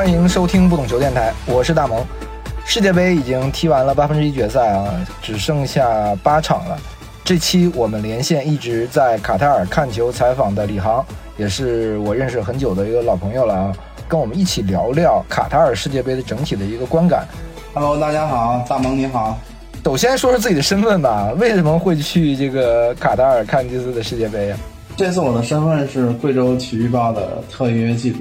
[0.00, 2.02] 欢迎收听不懂球电台，我是大萌。
[2.64, 6.78] 世界杯已经踢完了八分之一决赛啊，只剩下八场了。
[7.22, 11.04] 这期我们连线一直在卡塔尔看球采访的李航，
[11.36, 13.72] 也是我认识很久的一个老朋友了啊，
[14.08, 17.28] 跟我们一起聊聊卡塔尔世界杯的整体的一个观感。
[17.74, 19.38] Hello，大家好，大萌你好。
[19.84, 24.56] 首先说说自己的身份吧，为什么会去这个卡塔尔看这次的世界杯呀、
[24.96, 28.16] 这次我的身份是贵州体育报的特约记者。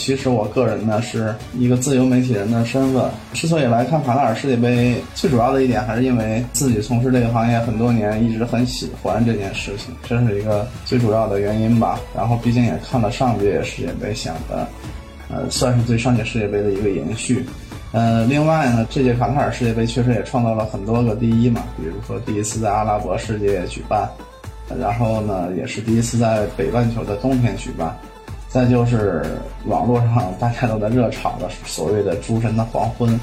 [0.00, 3.04] 其实我个人呢是一个自由媒体人的身份。
[3.34, 12.00] 之所以来看卡塔尔世界杯，最主要的一点还是因为自己从事这个行业很多年，一直很喜欢这件事情，这是一个最主要的原因吧。
[12.16, 14.66] 然后毕竟也看了上届世界杯，想的，
[15.28, 17.44] 呃，算是对上届世界杯的一个延续。
[17.92, 24.08] 呃，另外呢，这届卡塔尔世界杯确实也创造了很多个第一嘛，比如说第一次在阿拉伯世界举办，
[24.80, 27.94] 然后呢，也是第一次在北半球的冬天举办。
[28.50, 29.22] 再就是
[29.66, 33.18] 网络上大家都在热炒的所谓的“诸神的黄昏”，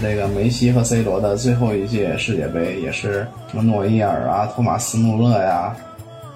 [0.00, 5.74] 这个梅西和 C 罗的最后一届世界杯，也是什么诺伊尔啊、托马斯穆勒呀、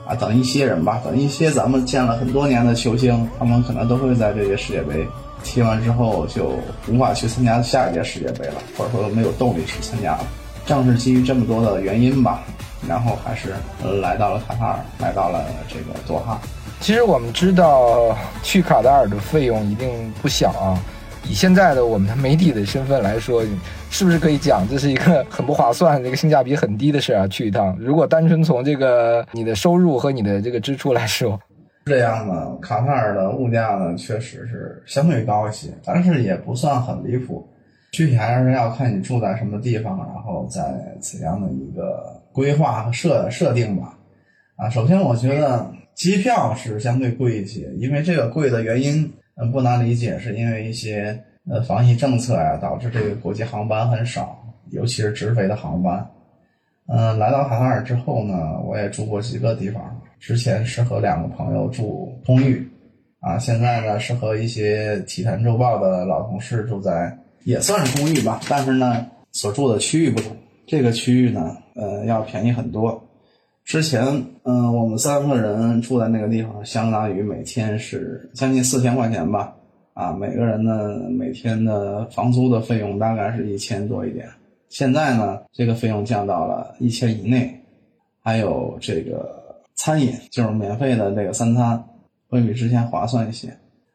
[0.04, 5.06] 啊等一些人吧，等一些咱们见了很多年的球星，他们可能都会在这届世界杯
[5.44, 10.26] 踢完之后就无法去参加下一届世界杯了，或者说没有动力去参加了。
[10.66, 12.42] 正是基于这么多的原因吧，
[12.88, 13.54] 然后还是
[14.00, 16.40] 来到了卡塔尔，来到了这个多哈。
[16.84, 20.76] 其实我们知道去卡塔尔的费用一定不小啊。
[21.26, 23.42] 以现在的我们的媒体的身份来说，
[23.88, 27.26] 是不是可以讲这是一个很不划算、这个性价比很低的事啊？
[27.26, 31.40] 去一趟，如果单纯从这个你的收入和你的这个支出来说，
[31.86, 37.48] 这样呢，卡塔尔的物价呢确实是相对高一些，但是也不算很离谱。
[37.92, 40.60] 具体还是要看你住在什么地方，然后在
[41.00, 43.96] 怎样的一个规划和设设定吧。
[44.56, 51.18] 啊，首先我觉得机票是相对贵一些，因为这个贵的原因，嗯，不难理解，是因为一些
[51.48, 54.36] 呃防疫政策呀、导致这个国际航班很少，
[54.70, 56.06] 尤其是直飞的航班。
[56.86, 60.00] 嗯，来到卡塔尔之后呢，我也住过几个地方。
[60.18, 62.66] 之前是和两个朋友住公寓，
[63.20, 70.34] 啊，现在呢是和一些体坛周报的老同事住在，也算是公寓吧，但是呢所住的区域不同。
[70.66, 73.02] 这个区域呢，呃，要便宜很多。
[73.64, 74.04] 之前，
[74.42, 79.54] 嗯、我们三个人住在那个地方，相当于每天是将近四千块钱吧，
[79.94, 84.28] 啊，每个人呢每天的房租的费用大概是一千多一点。
[84.68, 87.58] 现在呢，这个费用降到了一千以内，
[88.22, 91.82] 还有这个餐饮就是免费的这个三餐，
[92.28, 93.48] 会比之前划算一些。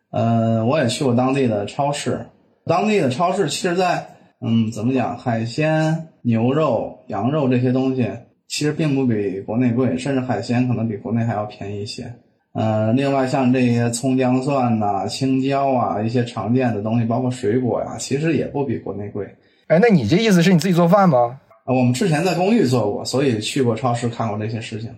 [0.09, 2.25] 呃，我也去过当地的超市，
[2.66, 8.09] 当地的超市其实在，嗯，怎么讲，海鲜、牛肉、羊肉这些东西
[8.50, 12.12] 其实并不比国内贵，甚至海鲜可能比国内还要便宜一些。
[12.54, 19.26] 呃，另外像这些葱姜蒜呐、青椒啊，一些常见的东西，包括水果呀、其实也不比国内贵。
[19.68, 21.40] 哎，那你这意思是你自己做饭吗？
[21.66, 24.90] 呃我们之前在公寓做过，所以去过超市看过这些事情。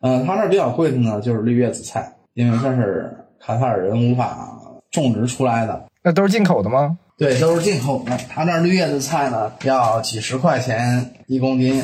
[0.00, 4.50] 呃，他那儿比较贵的呢，就是绿叶紫菜，因为这是卡塔尔人无法
[4.90, 6.98] 种植出来的，那都是进口的吗？
[7.16, 8.16] 对，都是进口的。
[8.28, 11.80] 他那儿绿叶子菜呢，要几十块钱一公斤，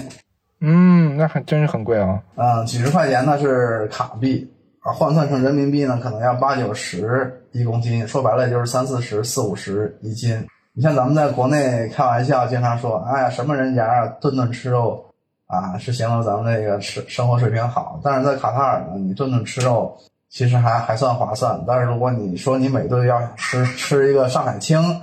[0.66, 2.22] 嗯，那还真是很贵啊。
[2.36, 10.46] 嗯、几十块钱那是卡币，啊，换算成人民币呢，可能要八九十一公斤，说白了也就是三四十、四五十一斤。
[10.72, 15.04] 你像咱们在国内开玩笑，经常说，哎呀，什么人家啊，顿顿吃肉
[15.46, 18.00] 啊，是形容咱们这个吃生活水平好。
[18.02, 19.96] 但是在卡塔尔呢，你顿顿吃肉，
[20.30, 21.62] 其实还还算划算。
[21.66, 25.00] 但是如果你说你每顿要吃吃一个上海青，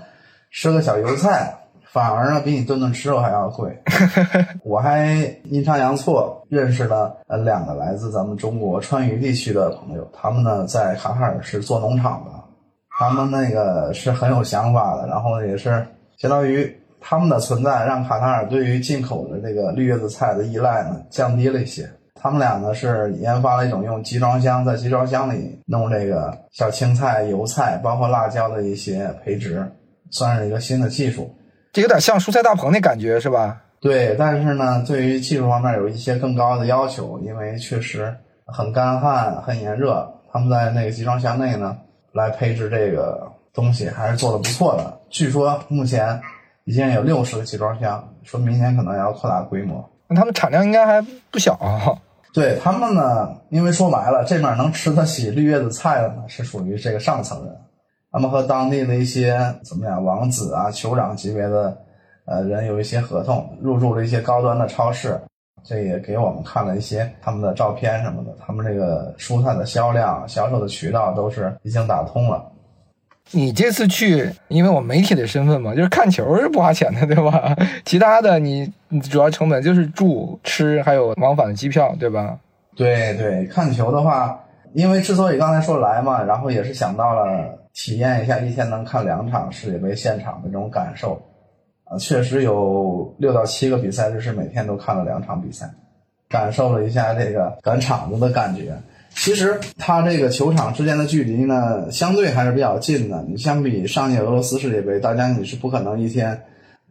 [0.49, 1.53] 吃个小油菜，
[1.91, 3.77] 反而呢比你顿顿吃肉还要贵。
[4.63, 5.13] 我还
[5.43, 12.31] 阴差阳错认识了呃两个来自咱们中国川渝地区的朋友，他们呢在卡塔尔是做农场的，
[12.97, 15.85] 他们那个是很有想法的，然后也是
[16.17, 21.89] 相当于他们的存在让卡塔尔对于进口的这个绿叶子菜的依赖呢降低了一些。
[22.15, 29.69] 他们俩呢是研发了一种用集装箱在集装箱里弄这个小青菜、油菜，包括辣椒的一些培植，
[30.11, 31.35] 算是一个新的技术。
[31.73, 33.61] 这有点像蔬菜大棚那感觉是吧？
[33.79, 38.15] 对，但是呢，对于技术方面有一些更高的要求，因为确实
[38.45, 40.07] 很干旱、很炎热。
[40.31, 41.77] 他们在那个集装箱内呢，
[42.13, 44.99] 来配置这个东西还是做的不错的。
[45.09, 46.21] 据说目前
[46.65, 49.89] 已经有六十个集装箱，说明年可能要扩大规模。
[50.07, 51.01] 那他们产量应该还
[51.31, 51.97] 不小啊。
[52.33, 57.55] 对他们呢，因为说白了，这面能吃得起绿叶子菜的呢，是属于这个上层人。
[58.11, 61.77] 他们和当地的一些怎么样王子啊、酋长级别的
[62.25, 65.19] 呃人有一些合同，入驻了一些高端的超市。
[65.63, 72.43] 这也给我们看了一些他们的照片什么的，他们这个蔬菜的销量、销售的渠道都是已经打通了。
[73.29, 77.55] 你这次去，因为我媒体的身份嘛，就是看球是不花钱的，对吧？
[77.85, 82.39] 其他的你你主要成本就是住、吃，还有往返的机票，对吧？
[82.75, 84.39] 对对，看球的话，
[84.73, 91.21] 因为之所以刚才说来嘛，然后也是想到了体验一下一天能看两场世界杯现场的这种感受。
[91.85, 95.69] 啊，确实有六到七个比赛日是每天都看了两场比赛，
[96.29, 98.73] 感受了一下这个赶场子的感觉。
[99.13, 103.21] 其实它这个球场之间的距离呢，相对还是比较近的。
[103.27, 106.41] 你相比上届俄罗斯世界杯，大家你是不可能一天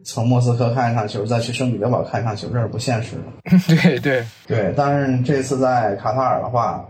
[0.03, 3.57] 从莫斯科看一场球，再去圣彼得堡看一场球，这是不现实的。
[3.75, 6.87] 对对对，但是这次在卡塔尔的话，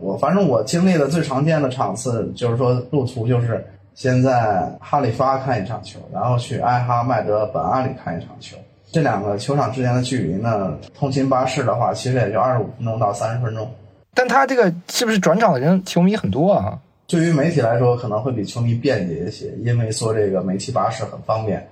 [0.00, 3.64] 我反正我经历的最常见的场次，就是说路途就是
[3.94, 8.56] 先在哈里发看一场球，然后去埃哈迈德本阿里看一场球。
[8.92, 13.70] 这两个球场之间的距离呢，通勤巴士的话，其实也就二十五分钟到三十分钟。
[14.14, 16.76] 但他这个是不是转场的人球迷很多啊？
[17.06, 21.64] 对于媒体来说，可能会比球迷便捷一些，因为坐这个煤气巴士很方便。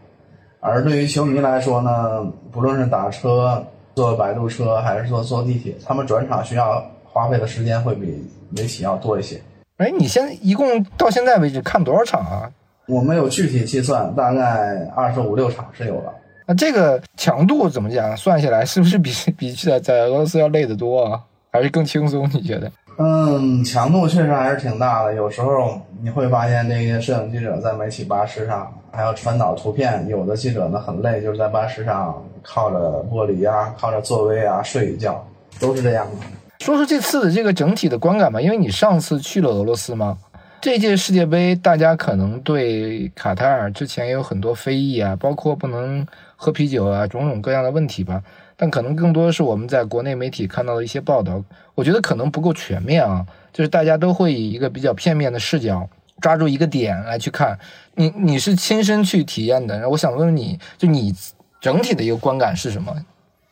[0.60, 3.64] 而对于球迷来说呢，不论是打车、
[3.94, 6.84] 坐摆渡车，还是说坐地铁，他们转场需要
[7.18, 9.40] 花费的时间会比媒体要多一些。
[9.78, 12.48] 哎，你现一共到现在为止看多少场啊？
[12.86, 16.14] 我没有具体计算，大概二十五六场是有了。
[16.46, 18.16] 那这个强度怎么讲？
[18.16, 21.20] 算下来是不是比 比在在俄罗斯要累得多啊？
[21.50, 22.30] 还是更轻松？
[22.32, 22.70] 你觉得？
[22.98, 25.12] 嗯，强度确实还是挺大的。
[25.14, 35.26] 有时候你会发现，这些摄影记者在媒体巴士上还要传导图片，有的记者呢很累，就是在巴士上靠着玻璃啊，靠着座位啊睡一觉，
[35.58, 36.26] 都是这样的。
[36.60, 40.18] 说说这次的这个整体的观感吧，因为你上次去了俄罗斯嘛，
[40.60, 46.04] 这届世界杯大家可能对卡塔尔之前也有很多非议啊，包括不能
[46.36, 48.22] 喝啤酒啊，种种各样的问题吧。
[48.56, 51.42] 但可能更多的是我们在国内媒体看到的一些报道，
[51.76, 55.88] 我觉得可能不够全面啊，就是大家都会以一个比较片面的视角，
[56.20, 57.56] 抓住一个点来去看。
[57.94, 61.14] 你你是亲身去体验的，然后我想问问你就你
[61.60, 62.92] 整体的一个观感是什么？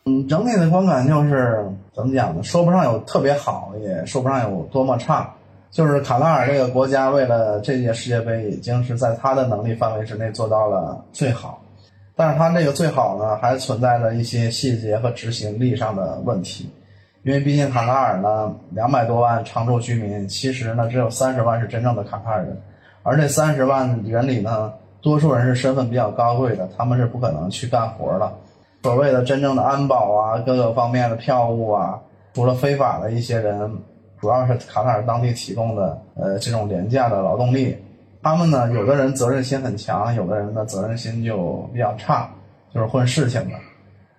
[0.07, 2.41] 嗯，整体的观感就是怎么讲呢？
[2.41, 5.29] 说不上有特别好，也说不上有多么差。
[5.69, 11.61] 就是卡塔尔这个国家为了这届世界杯，已经是在他的能力范围之内做到了最好。
[12.15, 16.71] 但是他这个最好呢，还存在着一些细节和执行力上的问题，
[17.23, 22.57] 因为毕竟卡塔尔呢，两百多万常住居民，其实呢只有三十万是真正的卡塔尔人，
[23.03, 24.71] 而这三十万人里呢，
[25.01, 28.31] 多数人是身份比较高贵的，他们是不可能去干活的。
[28.83, 31.99] 所谓的真正的安保啊，各个方面的票务啊，
[32.33, 33.77] 除了非法的一些人，
[34.19, 37.77] 主要是卡塔尔当地提供的呃这种廉价的劳动力。
[38.23, 42.29] 他们呢，有的人责任心很强，有的人的责任心就比较差，
[42.73, 43.55] 就是混事情的。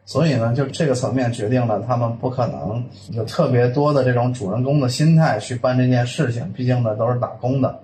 [0.07, 6.51] 所以呢，就这个层面决定了他们不可能有特别多的这种主人公的心态去办这件事情。
[6.53, 7.79] 毕竟呢，都是打工的，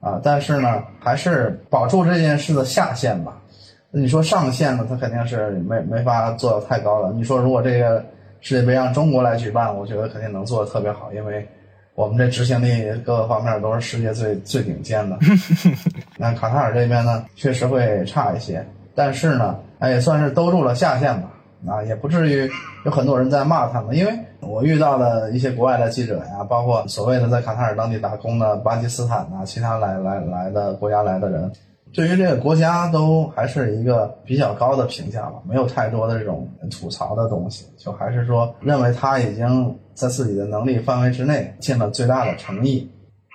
[0.00, 3.40] 啊，但是呢，还是保住这件事的下限吧。
[3.90, 7.12] 你说上限呢，他肯定是没没法做到太高了。
[7.12, 8.04] 你说如果这个
[8.40, 11.46] 世界杯让中国来举办，我觉得肯定能做的特别好，因为。
[11.94, 15.18] 我们这执行力各个方面都是世界最最顶尖的。
[16.16, 18.64] 那卡塔尔这边呢，确实会差一些，
[18.94, 21.28] 但是呢，哎，也算是兜住了下限吧。
[21.66, 22.48] 啊，也不至于
[22.84, 31.50] 有很多人在骂他们，因为我遇到的一些国外的记者呀，包括所谓的在卡塔尔当地打工的巴基斯坦啊，其他来来来的国家来的人。
[31.92, 42.90] 对于这个国家都还是一个比较高的评价吧，没有太多的这种吐槽的东西，就还是说认为他已经在自己的能力范围之内尽了最大的诚意。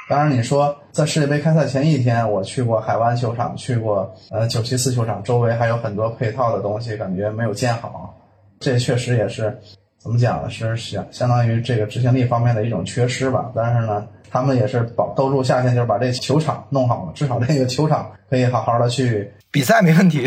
[0.09, 8.13] 当然，你说在世界杯开赛前一天，我去过海湾球场，去过呃九七四球场，周围还有很多配套的东西，感觉没有建好，
[8.59, 9.57] 这确实也是
[9.97, 10.49] 怎么讲呢？
[10.49, 13.51] 是相相当于这个执行力方面的一种缺失吧。
[13.55, 14.07] 但是呢。
[14.33, 20.25] 他们也是保兜住下限，就是把这球场弄好了，至少这个球场可以好好的去比赛，没问题。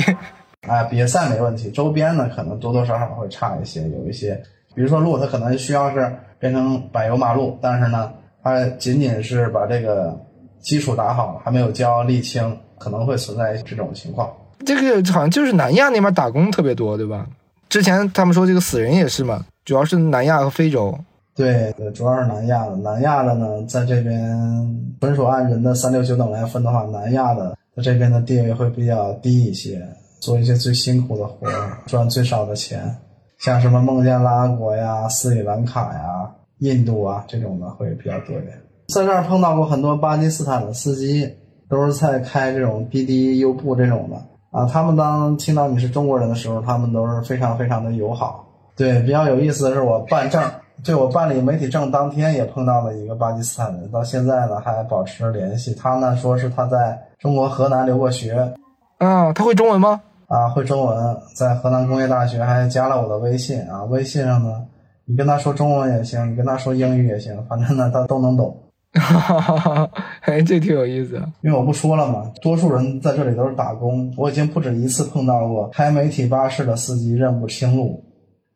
[0.68, 1.72] 啊， 比赛没问题。
[1.72, 4.40] 周边呢，可能多多少少会差一些，有一些，
[4.76, 8.12] 比如说路，它可能需要是变成柏油马路，但是呢，
[8.44, 10.16] 它仅仅是把这个
[10.60, 14.32] 基础打好，还没有浇沥青，可能会存在这种情况。
[14.64, 17.26] 这个好像就是南亚那边打工特别多，对吧？
[17.68, 20.96] 之前他们说这个死人也是嘛，主要是南亚和非洲。
[21.36, 22.76] 对，主要是南亚的。
[22.76, 29.86] 南亚的呢，在这边纯属按人的三六九等来分的话，南亚的在这边的地位会比较低一些，
[30.18, 31.46] 做一些最辛苦的活，
[31.86, 32.96] 赚最少的钱。
[33.38, 38.58] 像什么孟加拉国呀、斯里兰卡呀、印度啊这种的会比较多一点。
[38.88, 41.30] 在这儿碰到过很多巴基斯坦的司机，
[41.68, 44.16] 都是在开这种滴滴、优步这种的
[44.58, 44.64] 啊。
[44.64, 48.46] 他们当听到你是中国人的时候，他们都是非常非常的友好。
[48.74, 50.42] 对，比较有意思的是，我办证
[50.84, 55.74] 对我办理媒体证当天也碰到了一个巴基斯坦人，到现在呢还保持着联系。
[55.74, 58.52] 他呢说是他在中国河南留过学，
[58.98, 60.00] 啊，他会中文吗？
[60.28, 63.84] 啊，会中文，在河南工业大学还加了我的微信啊。
[63.84, 64.64] 微信上呢，
[65.04, 68.56] 你跟他说中文也行，你跟他说英语也行，反正呢他都能懂。
[68.96, 69.90] 哈哈哈！
[70.22, 71.16] 哎，这挺有意思。
[71.42, 78.02] 因为我不说了嘛，多数人在这里都是打工，我已经不止一次碰到过开媒体巴士的司机认不清路，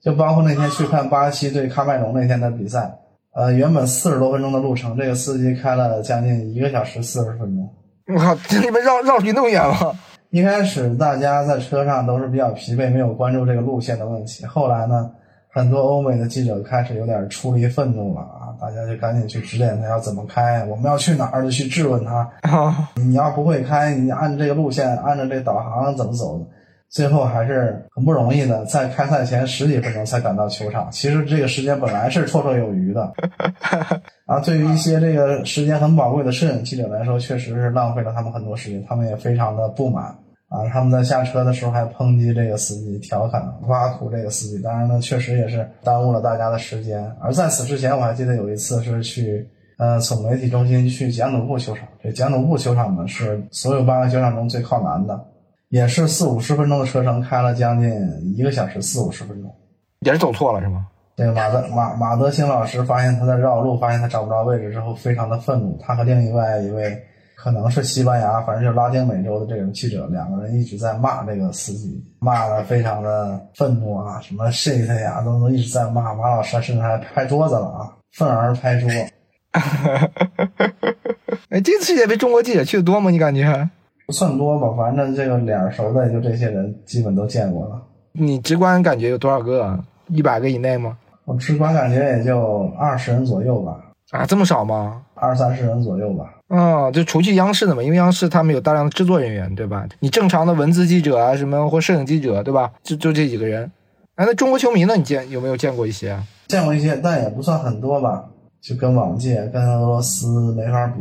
[0.03, 2.91] 就包括那天去看巴西对喀麦隆那天的比赛，
[3.35, 7.69] 呃，原本四十多分钟的路程，这个司机开了将近一个小时四十分钟。
[8.15, 9.93] 我靠，这你们绕绕去那么远吗？
[10.31, 14.47] 一开始大家在车上都是比较疲惫，没有关注这个路线的问题。
[14.47, 15.11] 后来呢，
[15.53, 22.31] 很多欧美的记者开始有点出离愤怒了啊，大家就赶紧去指点他要怎么开，我们要去哪儿就去质问他。
[22.95, 26.41] 你要不会开，你按这个路线，按照这导航怎么走？
[26.91, 30.89] 最后还是很不容易的，在开赛前十几分钟才赶到球场。
[30.91, 33.13] 其实这个时间本来是绰绰有余的，
[34.27, 40.07] 啊，对于一些这个时间很宝贵的摄影记者来说，确实是浪费了他们很多时间，他们也非常的不满
[40.49, 40.67] 啊。
[40.73, 44.61] 他们在下车的时候还抨击这个司机，调侃挖苦这个司机。
[44.61, 47.09] 当然呢，确实也是耽误了大家的时间。
[47.21, 51.87] 而在此之前，我还记得有一次是去，呃，从媒体中心去简努布球场。
[52.03, 55.25] 这简努布球场呢，是所有八个球场中最靠南的。
[55.71, 57.91] 也是四五十分钟的车程，开了将近
[58.37, 59.51] 一个小时，四五十分钟，
[60.01, 60.87] 也是走错了是吗？
[61.17, 65.79] 对，马德马马德兴老师发现他在绕路，发现他找不着位置之后，非常的愤怒。
[65.81, 66.99] 他和另外一位
[67.37, 76.15] 可能是西班牙，反正就是拉丁美洲的这种记者，两个人一直在骂这个司机，骂的非常的愤怒啊，什么 shit 呀，都都一直在骂。
[76.15, 78.91] 马老师甚至还拍桌子了啊，愤而拍桌。
[81.51, 83.11] 哎，这次世界杯中国记者去的多吗？
[83.11, 83.69] 你感觉？
[84.11, 87.81] 不算多吧，反正这个脸熟的也就这些人，基本都见过了。
[88.11, 89.79] 你直观感觉有多少个？
[90.09, 90.99] 一百个以内吗？
[91.27, 93.77] 我直观感觉也就二十人左右吧。
[94.11, 95.01] 啊，这么少吗？
[95.15, 96.25] 二三十人左右吧。
[96.49, 99.87] 嗯，就除去央视的嘛，因为央视他们有大量的制作人员，对吧？
[100.01, 102.73] 你正常的文字记者啊，什么或摄影记者，对吧？
[102.83, 103.71] 就就这几个人。
[104.17, 104.97] 哎，那中国球迷呢？
[104.97, 106.19] 你见有没有见过一些？
[106.49, 108.25] 见过一些，但也不算很多吧。
[108.61, 111.01] 就跟往届跟俄罗斯没法比。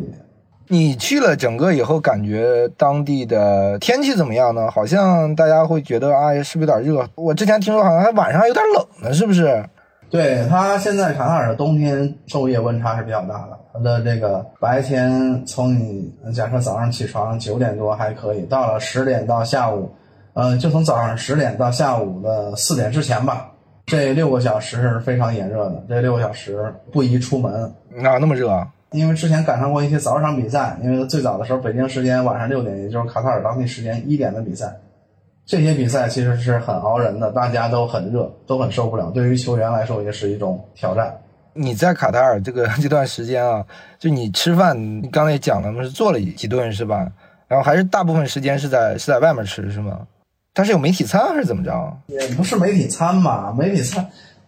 [0.71, 4.69] 你去了整个以后，感觉当地的天气怎么样呢？
[4.69, 7.09] 好像大家会觉得啊，是不是有点热？
[7.15, 9.67] 我之前听说好像还晚上还有点冷呢，是不是？
[10.11, 13.57] 对它现在卡塔尔的冬天昼夜温差是比较大的。
[13.73, 19.91] 它的这个白天从你假设早上起床九点多还可以，到了十点到下午，
[20.33, 23.49] 呃，就从早上十点到下午的四点之前吧，
[23.87, 25.83] 这六个小时是非常炎热的。
[25.89, 27.63] 这六个小时不宜出门
[28.03, 28.49] 啊，那么热。
[28.91, 34.75] 因为之前赶上过一些早场比赛，因为最早的时候北京时间晚上六点，也就是卡塔尔当地时间一点的比赛，
[35.45, 39.11] 这些比赛其实是很熬人的，大家都很热，都很受不了。
[39.11, 41.15] 对于球员来说也是一种挑战。
[41.53, 43.63] 你在卡塔尔这个这段时间啊，
[43.99, 47.07] 就你吃饭，你刚才也讲了，是做了几顿是吧？
[47.47, 50.07] 然后还是大部分时间是在是在外面吃是吗？
[50.55, 51.97] 它是有媒体餐还是怎么着？
[52.07, 54.03] 也不是媒体餐吧，媒体餐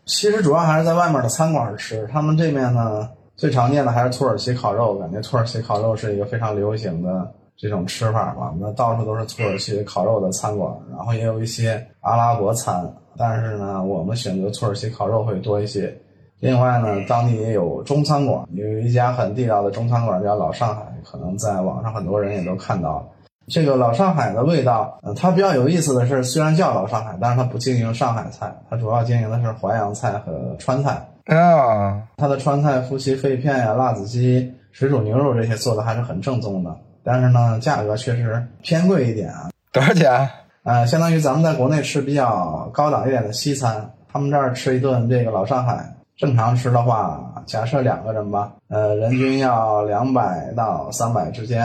[0.05, 2.07] 其实主要还是在外面的餐馆吃。
[2.11, 3.07] 他们这边呢。
[3.35, 8.53] 最常见的还是土耳其烤肉，感觉土耳其烤肉是一个非常流行的这种吃法嘛。
[8.59, 15.95] 那到处都是土耳其烤肉的餐馆，然后也有一些阿拉伯餐，但是呢，我们选择土耳其烤肉会多一些。
[16.39, 23.05] 另外呢，当地也有中餐馆，有一家很地道的中餐馆叫老上海，可能在网上很多人也都看到了。
[23.47, 31.07] 这个老上海的味道，它比较有意思的是，虽然叫老上海，但是它不经营上海菜，它主要经营的是淮扬菜和川菜。
[31.25, 39.49] 啊，它的川菜、夫妻肺片呀、辣子鸡、水煮牛肉这些做的还是很正宗的，但是呢，价格确实偏贵一点啊。
[39.71, 40.29] 多少钱？
[40.63, 51.63] 呃，相当于咱们在国内吃比较高档一点的西餐，他们这儿吃一顿这个老上海，正常吃的话，假设两个人吧，呃，人均要两百到三百之间。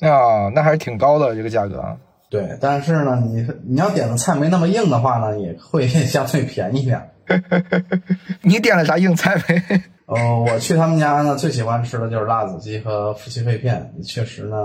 [0.00, 1.84] 啊，那还是挺高的这个价格。
[2.30, 7.10] 对，但是呢，你你要点的菜没那么硬的话呢，也会相对便宜点。
[8.42, 9.82] 你点了啥硬菜没？
[10.06, 13.88] 哦，我去他们家呢，最喜欢吃的就是辣子鸡和夫妻肺片。
[14.02, 14.56] 确实呢，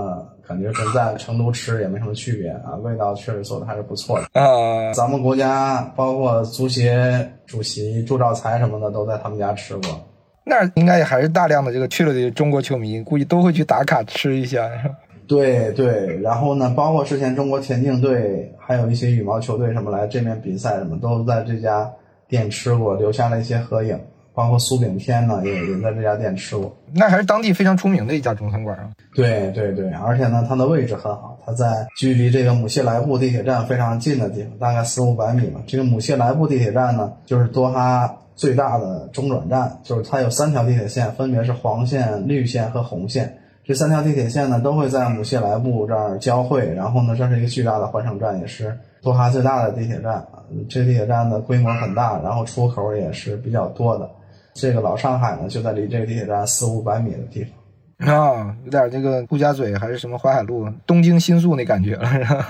[0.44, 4.92] 感觉跟在成都吃也没什么区别啊，味道确实做的还是不错的啊。
[4.92, 10.08] 咱们国家包括足协主席朱兆才什么的都在他们家吃过。
[10.44, 14.68] 那应该也还是大量的这个去了的中国球迷，估计都会去打卡吃一下。
[15.28, 21.88] 对对，然后呢，包括之前中国田径队，还有一些羽毛球队什么来这边比赛，什么都在这家。
[22.28, 23.98] 店吃过，留下了一些合影，
[24.34, 26.76] 包括苏炳添呢，也也在这家店吃过。
[26.92, 28.90] 那还是当地非常出名的一家中餐馆啊。
[29.14, 35.60] 对对对，而且呢，它的位置很好，它在距离这个姆谢莱布地铁站非常近的地方，大概四五百米吧。
[35.66, 43.38] 这个姆谢莱布地铁站呢，就是多哈最大的中转站，就是它有三条地铁线，分别是黄线、绿线和红线。
[43.64, 46.72] 这三条地铁线呢，都会在姆谢莱布这儿交汇。
[46.74, 50.26] 然后呢，这是一个巨大的换乘站，也是多哈最大的地铁站。
[50.68, 54.10] 这地铁站的规模很大，然后出口也是比较多的。
[54.52, 58.12] 这个老上海呢，就在离这个地铁站四五百米的地方。
[58.12, 62.08] 啊，有点这个陆家嘴还是什么淮海路、东京新宿那感觉了？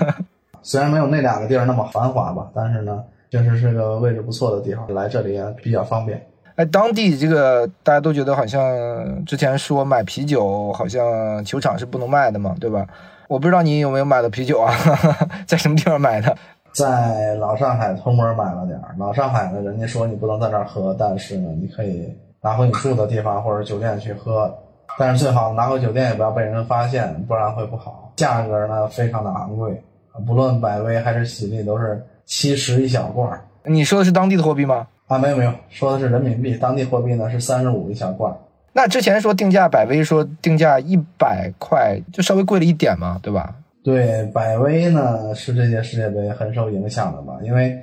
[0.63, 6.19] 虽然没有那两个地儿那么繁华吧，但是呢，确实是个位置不错的地方，来这里也比较方便。
[6.55, 12.85] 哎，当地这个大家都觉得好像之前说买啤酒，好像球场是不能卖的嘛，对吧？
[13.27, 14.73] 我不知道你有没有买的啤酒啊，
[15.45, 16.35] 在什么地方买的？
[16.73, 18.95] 在老上海偷摸买了点儿。
[18.97, 22.07] 老上海呢，人家说你不能在这儿喝，但是呢，你可以
[22.41, 24.53] 拿回你住的地方或者酒店去喝。
[24.97, 28.13] 但是最好拿回酒店也不要被人发现，不然会不好。
[28.15, 29.83] 价格呢非常的昂贵，
[30.25, 33.41] 不论百威还是喜力都是七十一小罐儿。
[33.63, 34.87] 你说的是当地的货币吗？
[35.07, 38.33] 啊，没有没有，说的是人民币，当地货币呢是三十五一小罐。
[38.73, 43.55] 那之前说定价百威说定价一百块，就稍微贵了一点嘛，对吧？
[43.83, 47.39] 对，百威呢是这届世界杯很受影响的嘛？
[47.41, 47.75] 因为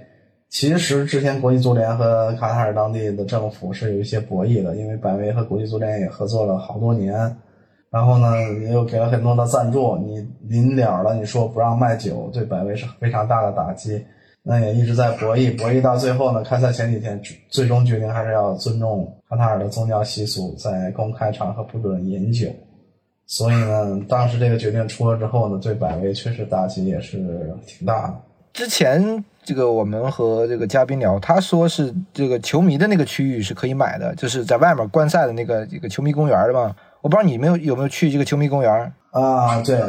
[0.51, 7.15] 其实之前国际足联和卡塔尔当地的政府是有一些博弈的，因为百威和国际足联也合作了好多年，
[7.91, 9.97] 然后呢也有给了很多的赞助。
[9.97, 14.05] 你临了了，你说不让卖酒，对百威是非常大的打击。
[14.47, 22.49] 那也一直在博弈，博弈到最后呢，开赛前几天最终决定还是要尊重卡塔尔的宗教习俗，在公开场合不准饮酒。
[23.27, 27.19] 所以呢，当时这个决定出了之后呢，对百威确实打击也是
[27.67, 28.15] 挺大的。
[28.53, 36.75] 之前这个我们和这个嘉宾聊，他说是这个球迷的那个区域是可以买的，就是在外面观赛的那个这个球迷公园的嘛。
[37.01, 39.61] 我不知道你们有有没有去这个球迷公园啊？
[39.63, 39.81] 对，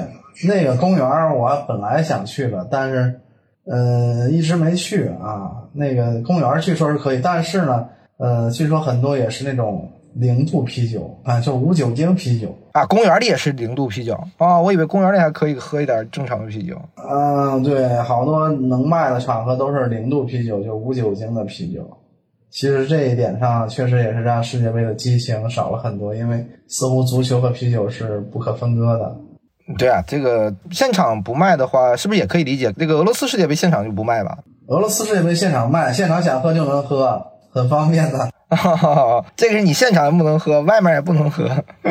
[0.47, 3.21] 那个公园我本来想去的，但是。
[3.67, 5.63] 呃，一直没去啊。
[5.73, 12.85] 那个公园据说是可以，但是呢，呃，据说很多也是那种零度啤酒啊，就无酒精啤酒啊。
[12.85, 16.79] 公园里也是零度啤酒啊，我以为公园里还可以喝一点正常的啤酒。
[16.95, 21.85] 嗯，对，好多能卖的场合都是零度啤酒，就无酒精的啤酒。
[22.51, 29.13] 其实这一点上确实也是让世界杯的激情少了很多，因为似乎足球和啤酒是不可分割的。
[29.77, 32.71] 对啊，这个现场不卖的话，是不是也可以理解？
[32.77, 34.37] 这个俄罗斯世界杯现场就不卖吧？
[34.67, 37.21] 俄罗斯世界杯现场卖，现场想喝就能喝，
[37.55, 38.29] 很方便的。
[39.35, 41.49] 这个是你现场不能喝，外面也不能喝。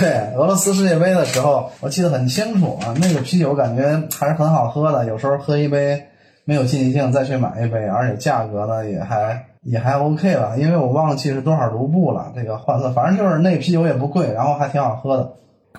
[0.00, 3.82] 对，俄罗斯世界杯的时候，我记得很清楚啊，那个啤酒感觉
[4.18, 5.04] 还是很好喝的。
[5.04, 6.02] 有时候喝一杯
[6.44, 12.32] 没有积极性，再去买一杯，而且价格呢也还也还 OK 了，因为我忘记是多少卢布了。
[12.34, 15.32] 这个换算，反正就是那啤酒也不贵，然后还挺好喝的。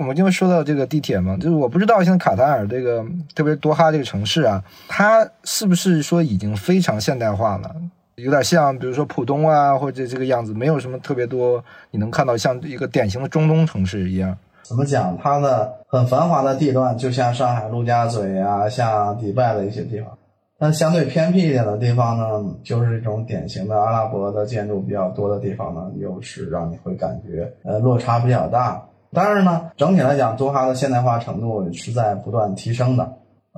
[0.08, 3.04] 我就说到这个地铁嘛，就是我不知道现在卡塔尔这个，
[3.36, 7.76] 特别多哈这个城市啊，它是不是说已经非常现代化了？
[8.18, 14.36] 有点像，比如说浦东啊，或者这个样子，没有什么特别多，你能看到像一个典型的中东城市一样。
[14.64, 15.16] 怎么讲？
[15.22, 20.18] 它的很繁华的地段，就像上海陆家嘴啊，像迪拜的一些地方。
[20.58, 28.84] 但相对偏僻一点的地方呢，就是这种典型的阿拉伯的建筑比较多的地方呢，又是让你会感觉呃落差比较大。
[29.14, 33.08] 但是呢，整体来讲，多哈的现代化程度是在不断提升的。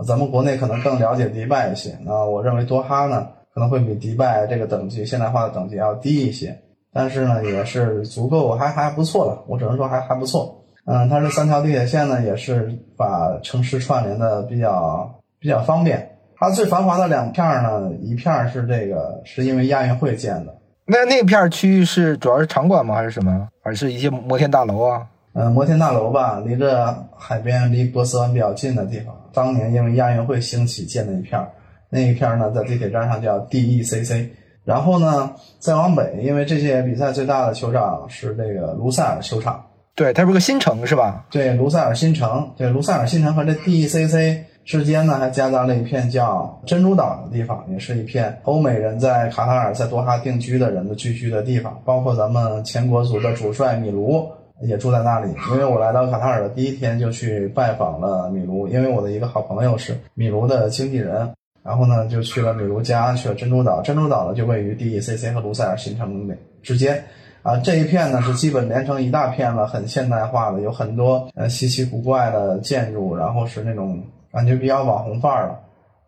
[0.05, 3.25] 咱们国内可能更了解迪拜一些，那我认为多哈呢
[3.59, 6.57] 可能会比迪拜这个等级现代化的等级要低一些。
[6.93, 10.63] 但是呢，也是足够还还不错了，我只能说还还不错。
[10.85, 16.09] 嗯，它这三条地铁线呢，也是把城市串联的比较比较方便。
[16.37, 20.55] 它最繁华的两片呢，一片是这个是因为亚运会建的。
[20.85, 22.95] 那那片区域是主要是场馆吗？
[22.95, 23.49] 还是什么？
[23.61, 25.05] 还是一些摩天大楼啊？
[25.33, 29.13] 嗯，摩天大楼吧，离着海边、离波斯湾比较近的地方。
[29.33, 31.47] 当年因为亚运会兴起建的一片儿，
[31.89, 34.29] 那一片儿呢，在地铁站上叫 DECC。
[34.65, 39.65] 然后呢，再往北，因为这届比赛最大的球场是这个卢塞尔球场。
[39.95, 41.25] 对，它是个新城是吧？
[41.31, 42.51] 对，卢塞尔新城。
[42.55, 54.29] 对，卢塞尔新城和这 DECC 之间呢，还夹杂了一片叫珍珠岛的地方，也是一片欧美人在卡塔尔、在多哈定居的人的聚居的地方，包括咱们前国足的主帅米卢。
[54.61, 63.81] 也住在那里，因为我来到卡塔尔的第一天就去拜访了米卢，因为我的一个好朋友是米卢的经纪人，然后呢就去了美卢家，去了珍珠岛。
[63.81, 66.29] 珍珠岛呢就位于 DECC 和卢塞尔新城
[66.63, 67.03] 之间，
[67.43, 75.59] 啊这一片呢是基本连成一大片了，很现代化的，有很多呃稀奇古怪的建筑，然后是那种感觉比较网红范儿了。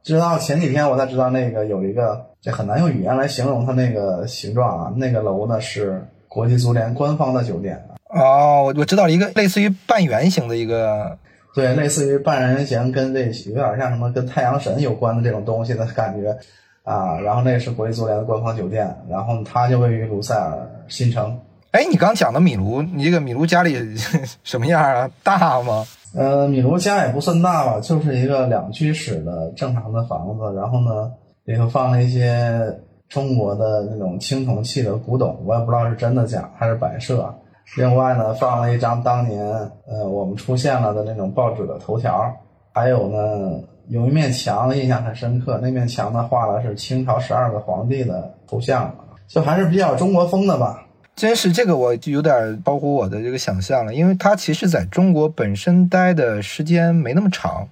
[0.04, 4.94] 直到前几天我才知道，那个有一个这很难用语言来形容它那个形状啊。
[4.96, 7.80] 那个楼呢是国际足联官方的酒店。
[8.10, 11.18] 哦，我我知道了一个类似于半圆形的一个，
[11.54, 16.38] 对，类似于半人形，跟这有点像什么跟太阳神有关的这种东西的感觉
[16.84, 17.20] 啊。
[17.20, 21.38] 然后那是国际足联的官方酒店，然后它就位于卢塞尔新城。
[21.72, 23.78] 哎，你刚讲的米卢，你这个米卢家里
[24.44, 25.10] 什么样啊？
[25.24, 25.86] 大吗？
[26.14, 30.56] 呃，米卢家也不算大吧，就是一个两居室的正常的房子。
[30.56, 31.12] 然后呢，
[31.46, 32.78] 里头放了一些
[33.10, 37.34] 中国的那种青铜器的古董，我也不知道是真的假还是摆设。
[37.78, 39.46] 另外呢，放了一张当年
[39.88, 42.32] 呃我们出现了的那种报纸的头条。
[42.74, 48.94] 还有呢，有一面墙印象很深刻，那面墙呢画的是清朝十二个皇帝的头像，
[49.28, 50.82] 就还是比较中国风的吧。
[51.14, 57.68] 真是这个，我就有点超乎我的这个想象了，因为他其实在中国本身待的时间没那么长，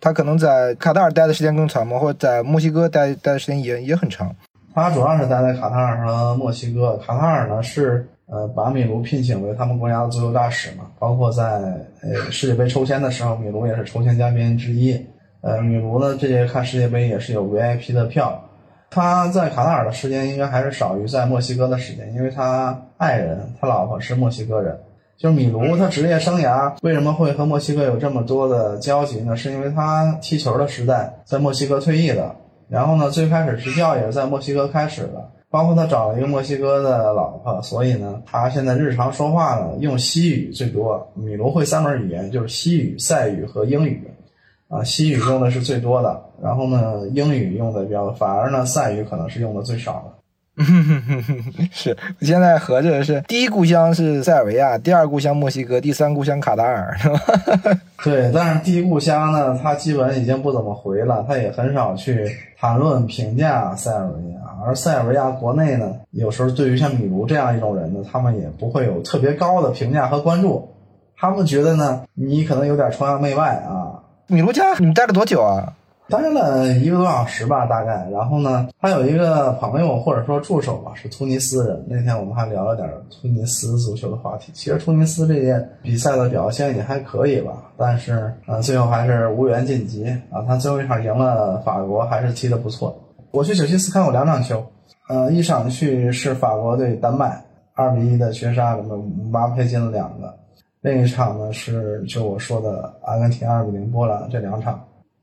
[0.00, 4.34] 他可能在卡塔尔待的时间更长嘛，或者在墨西哥待待的时间也也很长。
[4.72, 6.96] 他主要是待在卡塔尔和墨西哥。
[6.98, 11.44] 卡塔尔呢是呃把米卢聘请为他们国家的足球大使嘛，包括在
[12.02, 15.00] 呃世界杯抽签的时候，米卢也是抽签嘉宾之一。
[15.40, 18.42] 呃，米卢呢这届看世界杯也是有 VIP 的票。
[18.90, 24.78] 他在卡塔尔的时间应该还是少于在墨西哥的时间，因为他爱人他老婆是墨西哥人。
[25.18, 29.34] 就是米卢，他职业生涯为什么会和墨西哥有这么多的交集呢？
[29.34, 32.36] 是因为他踢球的时代在墨西哥退役的，
[32.68, 41.10] 然后呢，最开始执教也是在墨西哥开始的，包括他找了一个墨西哥的老婆，所以呢，他现在日常说话呢用西语最多。
[41.14, 44.06] 米卢会三门语言，就是西语、塞语和英语。
[44.68, 50.12] 啊，西语用的是最多的，然后呢，英语用的比较，反而呢，塞语可能是用的最少的。
[51.70, 57.20] 是，我现在合着是第一故乡是塞尔维亚，第二故乡墨西哥，第三故乡卡达尔，是吧？
[58.02, 62.26] 对，但是第一故乡呢，他基本已经不怎么回了，他也很少去
[62.58, 70.70] 谈论评价塞尔维亚，而塞尔维亚国内呢，有时候对于像米卢这样一种人呢，他们也不会有特别高的评价和关注，
[71.18, 74.00] 他们觉得呢，你可能有点崇洋媚外啊。
[74.28, 75.74] 米卢家，你们待了多久啊？
[76.08, 78.08] 待了一个多小时吧，大概。
[78.10, 81.84] 然后呢，他有一个朋友或者说助手吧，是突尼斯人。
[81.88, 84.52] 那天我们还聊了点突尼斯足球的话题。
[84.54, 90.42] 其实突尼斯这届比赛的表现也还可以吧，但是呃，最后还是无缘晋级啊。
[90.46, 92.96] 他最后一场赢了法国，还是踢得不错。
[93.32, 94.64] 我去九七斯看过两场球，
[95.08, 100.32] 呃，一场去是法国对丹麦二比一的绝杀，我们姆巴佩进了两个。
[100.80, 104.80] 另一场呢是就我说的阿根廷二比零波兰这两场，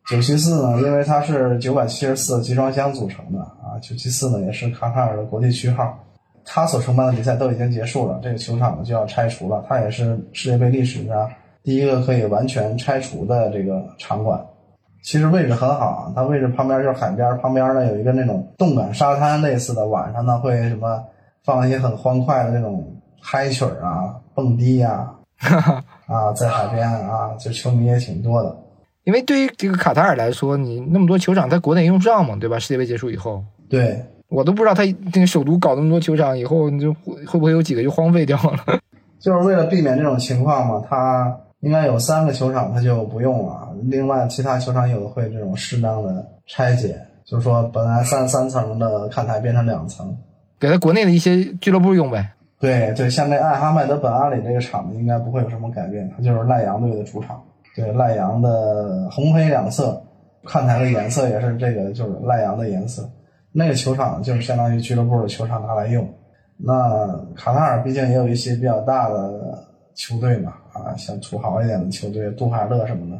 [0.09, 5.97] 九七四呢，因为它是九百七十四集装箱组成的啊，九七四呢也是卡塔尔的国际区号，
[6.43, 11.29] 它所承办的比赛都已经结束了，这个球场呢就要拆除了，它也是世界杯历史上
[11.63, 14.45] 第一个可以完全拆除的这个场馆。
[15.03, 21.01] 其实位置很好，它位置旁边就是海边，旁边呢有一个那种动感沙滩类似的，晚上呢会什么
[21.45, 22.85] 放一些很欢快的那种
[23.21, 25.09] 嗨曲儿啊，蹦迪呀。
[26.07, 28.55] 啊，在海边啊，就球迷也挺多的。
[29.03, 32.57] 因为对于这个卡塔尔来说，你那么多球场在国内用不上嘛，对吧？
[32.57, 38.79] 世界杯结束以后，对我都不知道他那个首都搞那么多球场，以后你就会会不会有几个就荒废掉了？
[39.19, 50.17] 就是为了避免这种情况嘛，他应该有三个球场他就不用了，另外其他球场有的会这种适当的拆解，就是说本来三三层的看台变成两层，
[50.59, 52.31] 给他国内的一些俱乐部用呗。
[52.59, 57.41] 对对，像这艾哈迈德本阿里这个场子应该不会有什么改变，它就是赖阳队的主场。
[57.75, 60.01] 对，赖阳的红黑两色
[60.45, 63.09] 看台的颜色也是这个，就是赖阳的颜色。
[63.51, 66.07] 那个球场就是相当于俱乐部的球场拿来用。
[66.57, 69.63] 那卡塔尔毕竟也有一些比较大的
[69.95, 73.19] 球队嘛，啊，像土豪一点的球队，杜海勒什么的，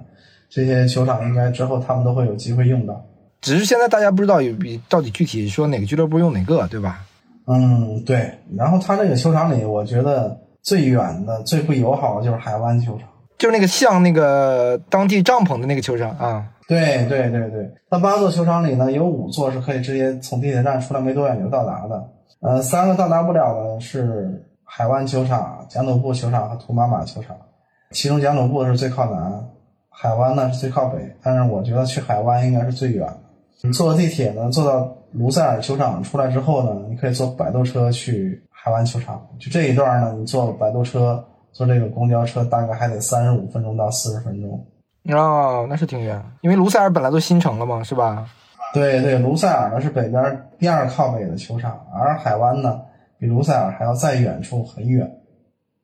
[0.49, 3.03] 这些球场应该之后他们都会有机会用到。
[3.41, 4.55] 只是现在大家不知道有
[4.87, 7.05] 到底具体说哪个俱乐部用哪个，对吧？
[7.47, 8.31] 嗯，对。
[8.55, 13.09] 然后他这个球场里，我觉得最远的、最不友好的就是海湾球场，
[13.43, 16.47] 就是那个像那个当地帐篷的那个球场啊。
[16.65, 22.01] 对对对对，那八座球场里呢，有五座是可以直接从地铁站出来没多远就到达的。
[22.39, 27.35] 呃，三个到达不了的是海湾球场、贾努布球场和图马马球场，
[27.91, 29.45] 其中贾努布是最靠南，
[29.89, 30.99] 海湾呢是最靠北。
[31.21, 33.19] 但是我觉得去海湾应该是最远的。
[33.61, 34.89] 你坐地铁呢，坐到。
[35.15, 39.23] 卢塞尔球场出来之后呢，你可以坐摆渡车去海湾球场。
[39.39, 44.65] 就这一段呢，你坐摆渡车，坐这个公交车大概还得三十五分钟到四十分钟。
[45.15, 48.27] 哦，那是挺远，因为卢塞尔本来都新城了嘛，是吧？
[48.73, 52.81] 对对，卢塞尔呢是北边第二靠北的球场，而海湾呢
[53.17, 55.09] 比卢塞尔还要再远处很远。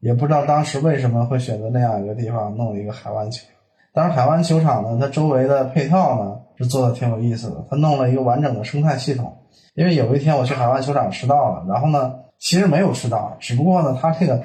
[0.02, 3.46] 也不知道当时为什么会选择那样一个地方弄一个海湾球。
[3.94, 6.40] 当然，海湾球场呢，它周围的配套呢。
[6.62, 7.66] 是做的挺有意思的。
[7.70, 9.34] 它弄了一个完整的生态系统。
[9.76, 14.44] 因为有一天我去海湾球场迟到了，然后呢，其实没有迟到，只不过呢，它这个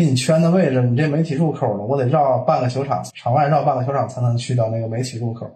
[0.00, 5.46] 给你圈的位置，你这媒体入口呢，我得绕半个球场，场外绕半个球场才能去到那个媒体入口。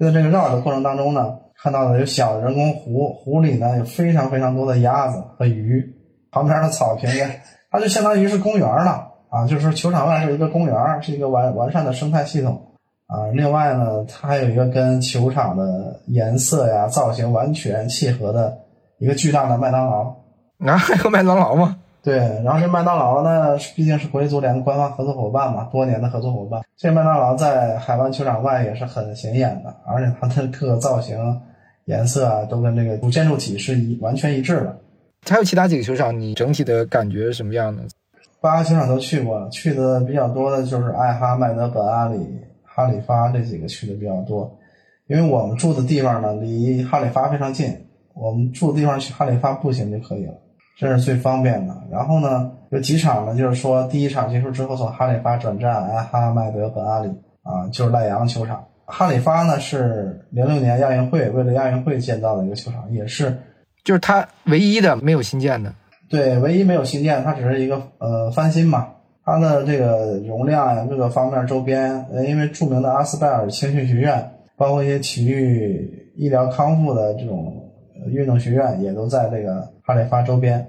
[0.00, 5.94] 就在这个绕的过程当中呢，看到的有小的人工湖，湖里呢有非常非常多的鸭子和鱼，
[6.30, 7.30] 旁边的草坪呢，
[7.70, 12.58] 它就相当于是公园了啊，就是球场外是一个公园，是一个完完善的生态系统。
[13.08, 18.56] 啊，另外呢，它还有一个跟球场的颜色呀、造型完全契合的
[18.96, 20.14] 一个巨大的麦当劳。
[20.66, 21.76] 啊，还有麦当劳吗？
[22.02, 26.60] 对，然后这麦当劳呢，毕竟是国际足联的官方合作伙伴嘛，多年的合作伙伴。
[26.76, 31.16] 这麦当劳在海湾球场外也是很显眼的，而且它的各个造型、
[31.84, 34.76] 颜色啊，都跟这个主建筑体是一完全一致的。
[35.28, 37.82] 还有其他几个球场，你整体的感觉是什么样的？
[38.40, 42.18] 八个球场都去过了，去的比较多的就是艾哈迈德本阿里。
[42.74, 44.50] 哈里发这几个去的比较多，
[45.06, 47.70] 因为我们住的地方呢离哈里发非常近，
[48.14, 50.32] 我们住的地方去哈里发步行就可以了，
[50.82, 51.72] 这是最方便的。
[51.92, 57.08] 然后呢，有几场呢，就是说第一场结束之后从哈里发转战埃哈迈德和阿里
[57.44, 58.64] 啊，就是赖阳球场。
[58.84, 63.38] 哈里发呢是零六年亚运会为了亚运会建造的一个球场，也是
[63.84, 65.72] 就是它唯一的没有新建的，
[66.10, 68.88] 对，唯一没有新建，它只是一个呃翻新嘛。
[69.24, 77.70] 它的这个容量呀，各个方面周边，呃，因为著名的阿斯拜尔青训学院，包括一些体育医疗康复的这种
[78.08, 80.66] 运动学院，也都在这个哈里发周边。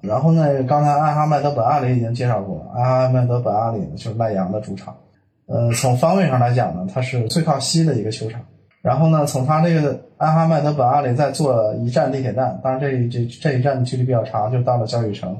[0.00, 4.94] 然后呢，刚才艾哈迈德本阿里已经介绍过了，艾哈迈德本阿里呢就是赖阳的主场。
[5.46, 8.40] 呃，从方位上来讲呢，它是最靠西的一个球场。
[8.80, 15.36] 然后呢，从它这个艾哈迈德本阿里再坐一站地铁站，当然这这这一站的距离比较长，就到了教育城。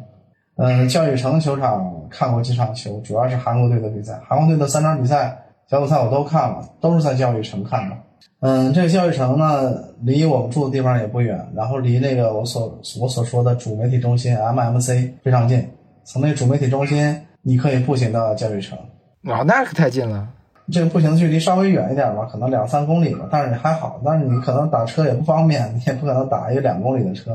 [0.57, 4.19] 嗯，教育城球场看过几场球，主要是韩国队的比赛。
[4.27, 5.39] 韩国队的三场比赛
[5.71, 7.97] 小组赛我都看了，都是在教育城看的。
[8.41, 15.69] 嗯，这个教育城呢，离我们住的地方也不远，然后离那个我所我所说的主媒体中心 MMC 非常近。
[16.05, 18.79] 从那主媒体中心，你可以步行到教育城。
[19.25, 20.29] 哇，那可太近了。
[20.71, 24.01] 这个步行距离稍微远一点吧，可能两三公里吧，但是还好。
[24.05, 27.33] 但是你可能打车也不方便，你也不可能打一个两公里的车，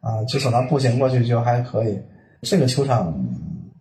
[0.00, 1.98] 啊，就可能步行过去就还可以。
[2.42, 3.12] 这个球场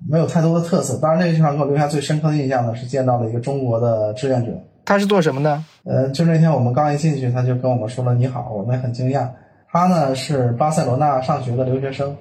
[0.09, 4.51] 没有太多的特色，当然，这个球场给我留下最深刻的印象呢，是见到了一个中国的志愿者。
[4.87, 5.61] 他是做什么的？
[5.83, 9.27] 呃，就那天我们刚一进去，他就跟我们说了你好，我们也很惊讶。
[9.69, 12.15] 他呢是巴塞罗那上学的留学生，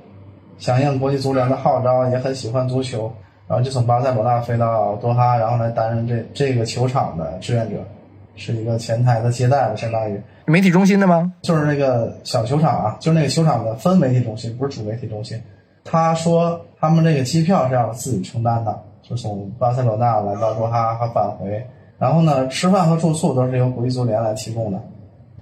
[0.59, 3.09] 响应国际足联的号召，也很喜欢足球，
[3.47, 7.77] 然后就从巴塞罗那飞到多哈，然后来担任这这个球场的志愿者，
[8.35, 11.33] 是一个前台的接待的，相当于媒体中心的吗？
[11.43, 15.41] 就是那个小球场啊，就是那个球场的分媒体中心，不是主媒体中心。
[15.85, 21.65] 他说他们这个机票是要自己承担的，就从巴塞罗那来到多哈和返回，
[21.99, 24.79] 然后呢，吃饭和住宿都是由国际足联来提供的，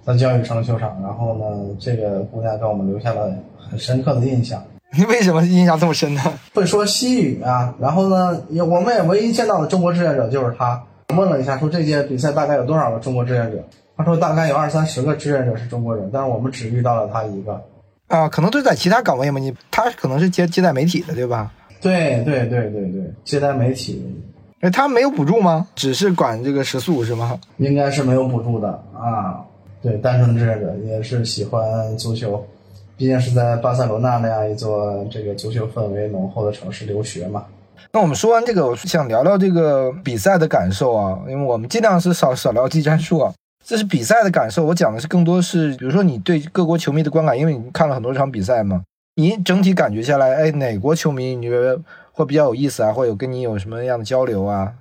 [0.04, 0.96] 在教育城球场。
[1.02, 1.44] 然后呢，
[1.78, 4.62] 这个姑娘给我们留下了很深刻的印象。
[4.96, 6.20] 你为什么印象这么深呢？
[6.54, 10.80] 会说西语啊，然后呢，也我们也唯一见到的中国志愿者就是他。
[11.16, 13.62] 问了一下，说这届比赛大概有多少个中国志愿者？
[13.96, 17.62] 他说大概有二三十个志愿者是中国人，但是我们只遇到了他一个。
[18.08, 21.52] 啊，可能都在其他岗位嘛，你他可能是接接待媒体的，对吧？
[21.80, 24.02] 对对对对对，接待媒体。
[24.64, 25.66] 哎，他没有补助吗？
[25.74, 27.38] 只是管这个食宿是吗？
[27.58, 29.44] 应该是没有补助的啊。
[29.82, 32.42] 对，单纯的志愿者也是喜欢足球，
[32.96, 37.44] 毕竟是在巴塞罗那那样一座这个足球氛围浓厚的城市留学嘛。
[37.92, 43.34] 那我们说完这个，我想聊聊这个比赛的感受啊，因为我们尽量是少少聊技战术啊。
[43.62, 48.82] 这是比赛的感受，我讲的是更多是，比如说你对各国球迷的观感，因为你看了很多场比赛嘛，
[49.16, 51.78] 你整体感觉下来，哎，哪国球迷你觉得
[52.14, 54.72] 会比较有意思啊，或有跟你有什么样的交流啊？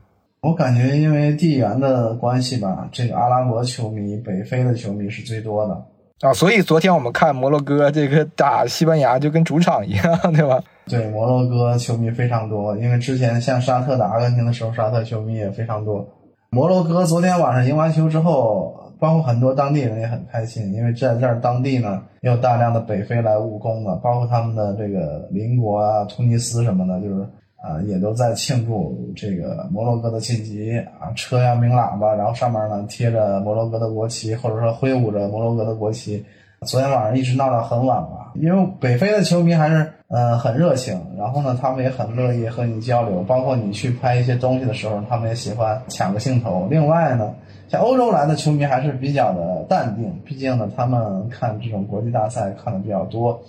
[0.42, 5.74] 我感觉因为地缘的关系吧，这个阿拉伯球迷、北非的球迷是最多的
[6.22, 10.62] 啊，所以昨天我们看摩洛哥这个打西班牙就跟主场一样， 对吧？
[10.86, 16.06] 对，摩洛哥球迷非常多，因为之前像沙特打阿根廷的时候，沙特球迷也非常多。
[16.50, 27.22] 摩洛哥昨天晚上赢完球之后，包括很多当地人也很开心，因为在这儿当地呢也有大量的北非来务工的，包括他们的这个邻国啊，突尼斯什么的，就是
[27.58, 36.26] 啊也都在庆祝这个摩洛哥的晋级啊，车呀鸣喇叭，然后上面呢贴着摩洛哥的国旗，或者说挥舞着摩洛哥的国旗。
[36.66, 46.66] 昨天晚上一直闹到很晚吧，因为北非的球迷还是呃很热情，然后呢，他们也很乐意和你交流，包括你去拍一些东西的时候，他们也喜欢抢个镜头。
[46.72, 47.34] 另外呢，
[47.68, 53.40] 像欧洲来的球迷还是比较的淡定，毕竟呢，他们看这种国际大赛看的比较多。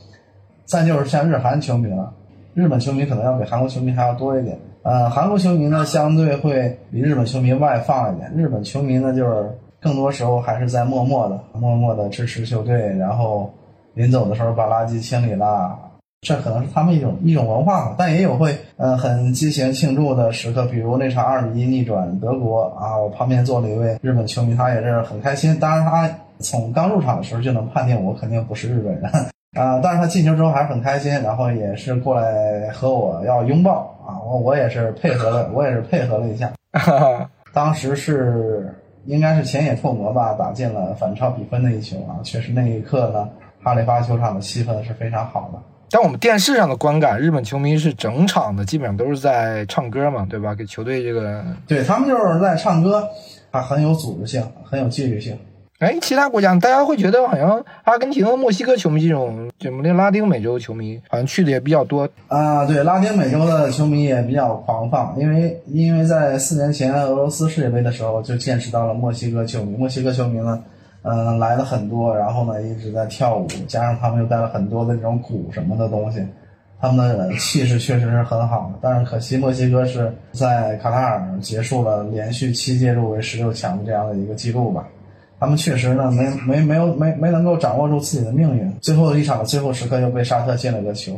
[0.65, 2.13] 再就是像日韩球迷了，
[2.55, 4.59] 日本球迷可能要比韩国球迷还要多一点。
[4.83, 9.51] 呃，韩国球迷呢相对会比日本球迷外放一点，日本球迷呢就是。
[9.85, 13.53] 更多时候还是在默默的、默默的支持球队，然后
[13.93, 15.79] 临走的时候把垃圾清理了。
[16.25, 25.61] 这可能是他们一种一种文化吧，但也有会呃很激情庆祝的时刻，比如那场二比一逆转德国啊，我旁边坐了一位日本球迷，他也是很开心。
[25.61, 29.05] 当然，他从刚入场的时候就能判定我肯定不是日本人
[29.55, 36.51] 啊，但是他进球之后还是很开心，然后也是过来和我要拥抱啊，我我也是配合了，我也是配合了一下。
[37.53, 43.29] 当时是应该是前野拓磨吧，打进了反超比分的一球啊，确实那一刻呢，
[43.63, 45.59] 哈利法球场的气氛是非常好的。
[45.95, 50.53] 但我们电视上的观感，日本球迷是整场的基本上都是在唱歌嘛，对吧？
[50.53, 53.07] 给球队这个，对他们就是在唱歌，
[53.53, 55.39] 啊，很有组织性，很有纪律性。
[55.79, 62.67] 哎，其他国家大家会觉得好像阿根廷、墨西哥球迷这种，怎么的拉丁美洲球迷好像去的也比较多啊？
[62.67, 70.61] 对，拉丁美洲的球迷也比较狂放，因为因为在四年前俄罗斯世界杯的时候就见识到了墨西哥球迷，墨西哥球迷呢。
[71.07, 76.27] 嗯，来了很多，然后呢一直在跳舞，加上他们又带了很多的这种鼓什么的东西，
[76.81, 78.73] 他们的气势确实是很好。
[78.81, 84.89] 但是可惜墨西哥是在卡塔尔结束了连续七届入围十六强的这样的一个记录吧，
[85.39, 91.13] 他们确实呢没没没有没没能够掌握住自己的命运，最后一场的最后时刻又被沙特进了个球。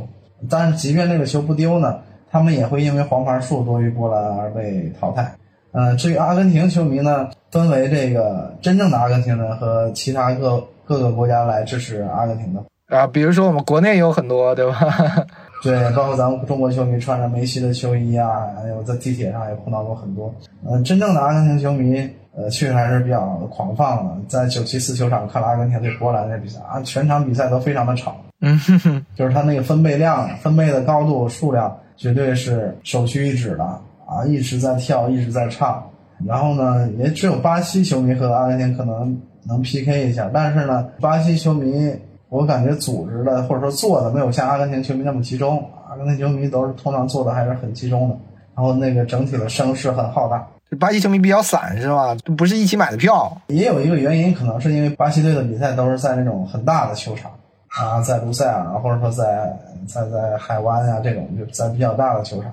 [0.50, 5.32] 但是即便那个球不丢呢，他们也会因为黄牌数多于波兰而被淘汰。
[5.78, 14.74] 嗯，至于阿根廷球迷呢，分为这个真正的阿根廷人和其他各各个国家来支持阿根廷的啊，比如说我们国内有很多，对吧？
[15.62, 20.32] 对，包括咱们中国球迷穿着梅西的球衣啊，还有在地铁上也碰到过很多。
[20.66, 24.16] 嗯，真正的阿根廷球迷，呃，确实还是比较狂放的。
[24.28, 33.78] 在九七四球场看了阿根廷对波兰的比赛啊，全场比赛都非常的吵，嗯，哼哼，就是他那个分贝量、分贝的高度、数量，绝对是首屈一指的。
[34.06, 35.82] 啊，一直在跳，一直在唱，
[36.24, 41.92] 然后呢，也只有巴西球迷和阿根廷可能能 PK 一下，但是呢，巴西球迷
[42.28, 48.16] 我感觉组织的或者说做的没有像阿根廷球迷那么集中，阿根廷球迷都是通常做的还是很集中的，
[48.54, 50.46] 然后那个整体的声势很浩大。
[50.80, 52.16] 巴西球迷比较散是吧？
[52.36, 53.36] 不是一起买的票。
[53.46, 57.30] 也有一个原因，可能是因为巴西队的比赛都是在那种很大的球场
[57.68, 62.52] 啊，在卢塞尔或者说在在在海湾呀这种就在比较大的球场。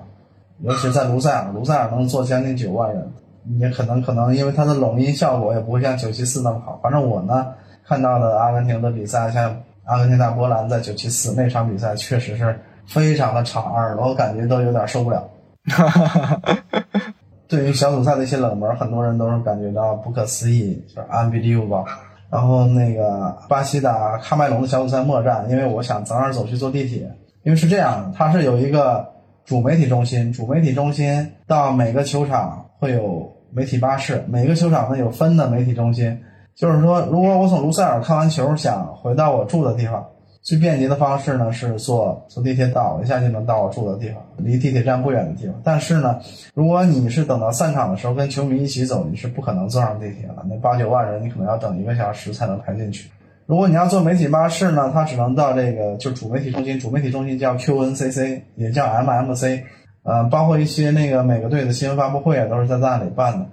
[0.60, 3.12] 尤其在卢塞尔，卢塞尔能坐将近九万人，
[3.58, 6.78] 也可能可能因为它的拢音效果也不会像九七四那么好。
[6.82, 7.48] 反正我呢
[7.86, 15.28] 看到的阿根廷的比赛，像阿根廷打波兰在九七四那场比赛，确实是非常的吵，耳朵感觉都有点受不了。
[17.48, 21.84] 对于小组赛的一些冷门，很多人都是感觉到不可思议，就是 unbelievable。
[22.30, 27.10] 然后那个巴西打喀麦隆的小组赛末战，因为我想早点走去坐地铁，
[27.42, 29.12] 因为是这样，它是有一个。
[29.44, 36.18] 主媒体中心，主媒体中心到每个球场会有媒体巴士，每个球场呢有分的媒体中心。
[36.54, 40.06] 就是说，如果我从卢塞尔看完球，想回到我住的地方，
[40.40, 45.60] 最便捷的方式呢是坐坐地铁倒一下就能到我住的地方，离地铁站不远的地方。
[45.62, 46.18] 但是呢，
[46.54, 50.44] 如果你是等到散场的时候跟球迷一起走，你是不可能坐上地铁了。
[50.48, 53.10] 那八九万人，你可能要等一个小时才能排进去。
[53.46, 59.62] 如果你要做媒体巴士呢，它只能到这个就主媒体中心，主媒体中心叫 QNCC，也叫 MMC，
[60.02, 63.46] 呃，包括一些那个每个队的新闻发布会啊，都是在那里办的。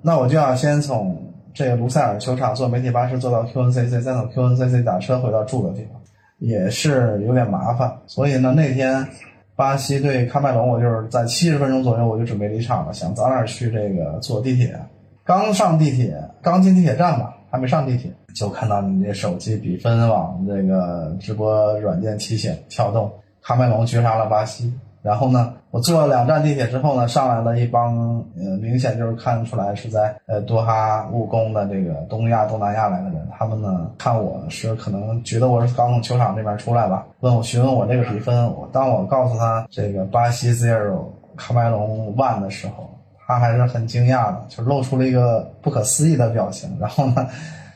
[0.00, 6.00] 那我就要先从这个卢塞尔球场坐媒体巴士坐到 QNCC，再从 QNCC 打车回到住的地方，
[6.38, 7.92] 也是有点麻烦。
[8.06, 9.04] 所以呢，那天
[9.56, 14.78] 巴西对喀麦隆，我就是在七十分钟左右我就准备离场了，想早点去这个坐地铁。
[15.24, 17.34] 刚上地铁，刚进地铁站吧。
[17.52, 23.12] 还没上地铁，就看到你这手机比分网这个直播软件提醒跳动，
[23.44, 24.72] 喀麦隆绝杀了巴西。
[25.02, 33.28] 然后呢，我坐了两站地铁之后呢，上来了一帮，呃，明显就是看出来是在呃多哈务工的这个东亚、东南亚来的人。
[33.36, 38.46] 他们呢，看我是可能觉得我是刚从球场这边出来吧，问我询问我这个比分。
[38.54, 41.04] 我当我告诉他这个巴西 zero，
[41.36, 42.88] 喀麦隆 one 的时候。
[43.34, 46.70] 他还是很惊讶的，就露出了一个不可思议的表情。
[46.80, 47.26] 然后呢，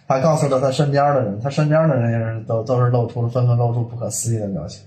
[0.07, 4.85] 他告诉了他身边的人，他身边的人也是都都是露出了纷纷露出不可思议的表情。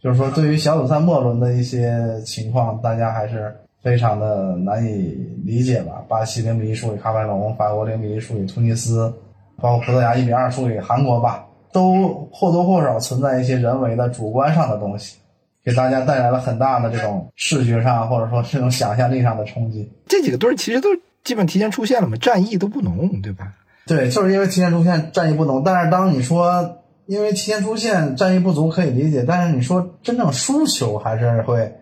[0.00, 6.02] 就是说，对于小组赛末轮的一些情况，大家还是非常的难以理解吧。
[6.08, 9.12] 巴西零比一输给喀麦隆，法国零比一输给突尼斯，
[9.60, 15.16] 包括葡萄牙一比二输给韩国吧，都或多或少存在一些人为的主观上的东西。
[15.64, 19.90] 给大家带来了很大的这种视觉上，或者说这种想象力上的冲击。
[20.06, 20.90] 这几个队其实都
[21.24, 23.52] 基本提前出现了嘛，战役都不浓，对吧？
[23.86, 25.62] 对，就是因为提前出现，战役不浓。
[25.64, 31.72] 但是当你说因为提前出现，战役不足可以理解，但是你说真正输球，还是会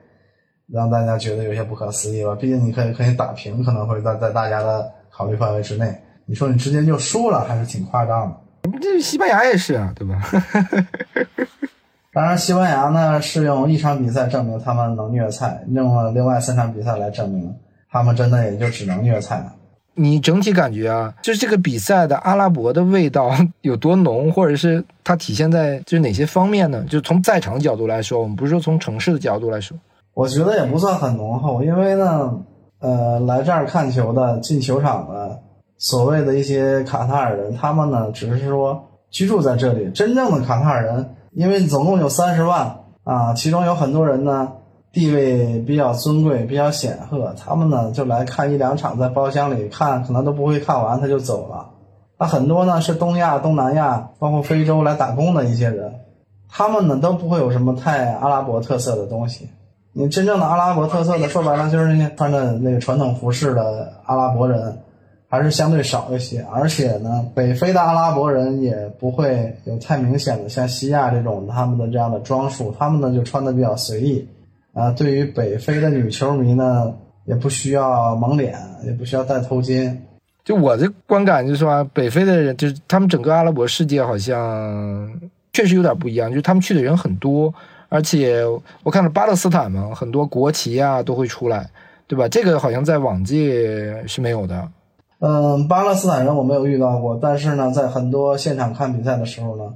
[0.73, 2.35] 让大家觉得有些不可思议吧？
[2.35, 5.93] 毕竟你可以可以打平，可能会在在大家的考虑范围之内。
[6.25, 8.79] 你说你直接就输了，还是挺夸张的。
[8.81, 10.23] 这西班牙也是啊，对吧？
[12.15, 17.51] 当然，西班牙呢是用一场比赛证明他们能虐菜，用了另外三场比赛来证明
[17.91, 19.43] 他们真的也就只能虐菜。
[19.95, 23.31] 你整体感觉啊，就是这个比赛的阿拉伯的味道
[23.63, 26.85] 有多浓，或者是它体现在就是哪些方面呢？
[26.87, 29.75] 就从在场角度来说，我们不是说从城市的角度来说，
[30.13, 32.39] 我觉得也不算很浓厚，因为呢，
[32.81, 35.39] 呃，来这儿看球的进球场的
[35.79, 41.15] 所谓的一些卡塔尔人，他们呢只是说居住在这里，真正的卡塔尔人。
[41.35, 44.53] 因为总共有三十万啊，其中有很多人呢，
[44.93, 51.71] 地位比较尊贵，比较显赫，他们呢就来看一两场，在包厢里看，可能都不会看完，他就走了。
[52.19, 56.01] 那很多呢是东亚、东南亚，包括非洲来打工的一些人，
[56.51, 59.49] 他们呢都不会有什么太阿拉伯特色的东西。
[59.95, 64.79] 你真正的阿拉伯特色的，说白了就是那些穿着那个传统服饰的阿拉伯人。
[65.33, 74.29] 还是相对少一些，而且呢，北非的阿拉伯人也不会有太明显的像西亚这种他们的这样的装束，他们呢就穿的比较随意。
[74.75, 76.93] 啊，对于北非的女球迷呢，
[77.25, 78.55] 也不需要蒙脸，
[78.85, 79.97] 也不需要戴头巾。
[80.45, 85.11] 就我的观感就是说，北非的人就是他们整个阿拉伯世界好像
[85.55, 87.51] 确实有点不一样，就是他们去的人很多，
[87.89, 88.45] 而且
[88.83, 91.71] 我看到巴勒斯坦嘛，很多国旗啊都会出来，
[92.07, 92.29] 对吧？
[92.29, 94.69] 这个好像在往届是没有的。
[95.25, 99.73] 嗯，巴勒斯坦人我没有遇到过，但是呢，在很多现场看比赛的时候呢，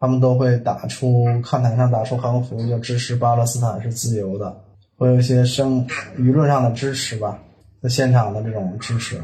[0.00, 4.52] 他们都会打出看台上打出横幅，就支持巴勒斯坦是自由的，
[4.96, 5.86] 会有一些声
[6.18, 7.38] 舆论上的支持吧，
[7.80, 9.20] 在现场的这种支持。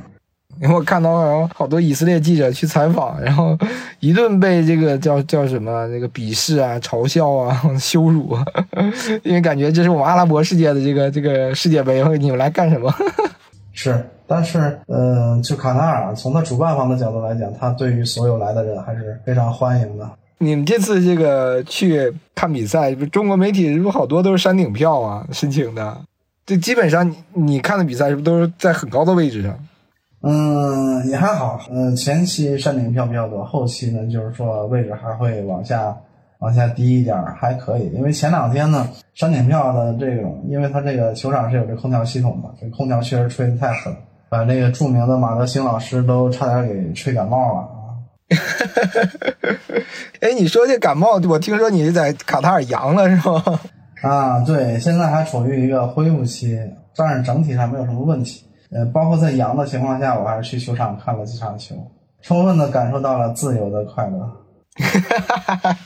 [0.61, 3.59] 因 为我看到好多以色列记者去采访，然后
[3.99, 8.39] 一顿被这个叫叫什么那个鄙视啊、嘲笑啊、 羞辱，
[9.25, 12.95] 因为感觉这是我们阿拉伯世界的这个这个世界杯，你们来干什么？
[13.75, 14.01] 是。
[14.27, 20.11] 但是，嗯，就卡塔尔从他主办方的角度来讲，他对于所有来的人还是非常欢迎的。
[20.39, 25.97] 你们这次这个去看比赛，不中国媒体是不是好多都是山顶票啊申请的？
[26.47, 29.59] 这基本上你你看的比赛是不是都是在很高的位置上？
[30.23, 31.61] 嗯，也还好。
[31.71, 35.97] 嗯，前期山顶票比较多，后期呢就是说位置还会往下。
[36.41, 43.95] 往下低一点还可以，因为前两天呢，山顶票的这种，因为它这个球场是有这空调系统的，这空调确实吹得太狠，
[44.35, 47.71] 把那个著名的马德兴老师都差点给吹感冒了啊！
[50.21, 53.61] 哎，你说这感冒，我听说你在卡塔尔阳了是吗？
[54.03, 56.59] 啊，对，现在还处于一个恢复期，
[56.97, 58.45] 但是整体上没有什么问题。
[58.73, 61.77] 呃，包括在阳的情况下，我还是去球场看了几场球，
[62.21, 64.29] 充分的感受到了自由的快乐。
[64.77, 65.77] 哈哈哈，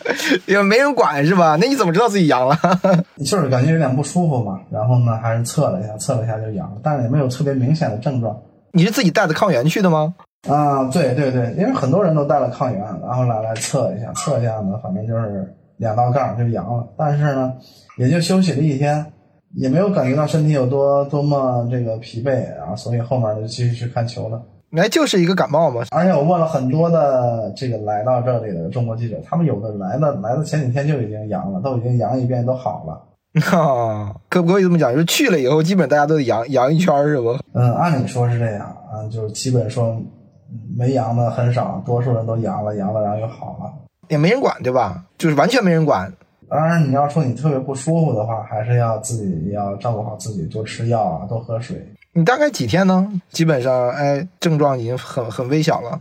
[0.46, 1.56] 因为没人管是吧？
[1.60, 2.56] 那你怎么知道自己阳了？
[3.24, 8.34] 就是感觉有点不舒服嘛，然后呢，还是测了一下，测了一下就阳了，但是也没有特别明显的症状。
[8.72, 10.14] 你是自己带的抗原去的吗？
[10.48, 16.86] 啊，对对对，因为很多人都带了抗原，然后来来测一下，测一下呢，反正就是两道杠就阳了。
[16.96, 17.52] 但是呢，
[17.98, 19.04] 也就休息了一天，
[19.54, 24.40] 也没有感觉到身体有多多么这个疲惫啊，所以后面就继续去看球了。
[24.70, 33.04] 那就是一个感冒嘛，而且我问了很多的这个来到这里的中国记者，他们有的来的来的前几天就已经阳了，都已经阳一遍都好了。
[33.56, 34.92] 啊，可不可以这么讲？
[34.92, 37.38] 就是去了以后，基本大家都得阳阳一圈是不？
[37.52, 39.96] 嗯，按理说是这样啊，就是基本说
[40.76, 43.72] 没阳的很少，多数人都阳了，阳了然后又好了，
[44.08, 45.04] 也没人管对吧？
[45.16, 46.12] 就是完全没人管。
[46.50, 51.76] 当然你要说你特别不舒服的话，还是要自己要照顾好自己，多吃药啊，多喝水。
[52.14, 53.08] 你大概几天呢？
[53.30, 56.00] 基本上，哎，症状已经很很微小了。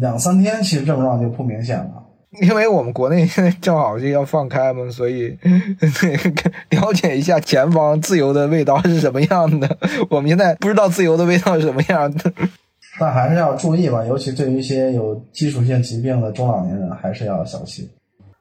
[0.00, 2.04] 两三天，其实症状就不明显了。
[2.42, 5.36] 因为我们国内现在正好就要放开嘛，所以
[6.70, 9.78] 了解一下前方自由的味道是什么样的。
[10.10, 12.30] 我们现在不知道自由的味道是什么样的，
[13.00, 17.88] 但还是要注意吧，尤其对于一些有基础性疾病的中老年人，还是要小心。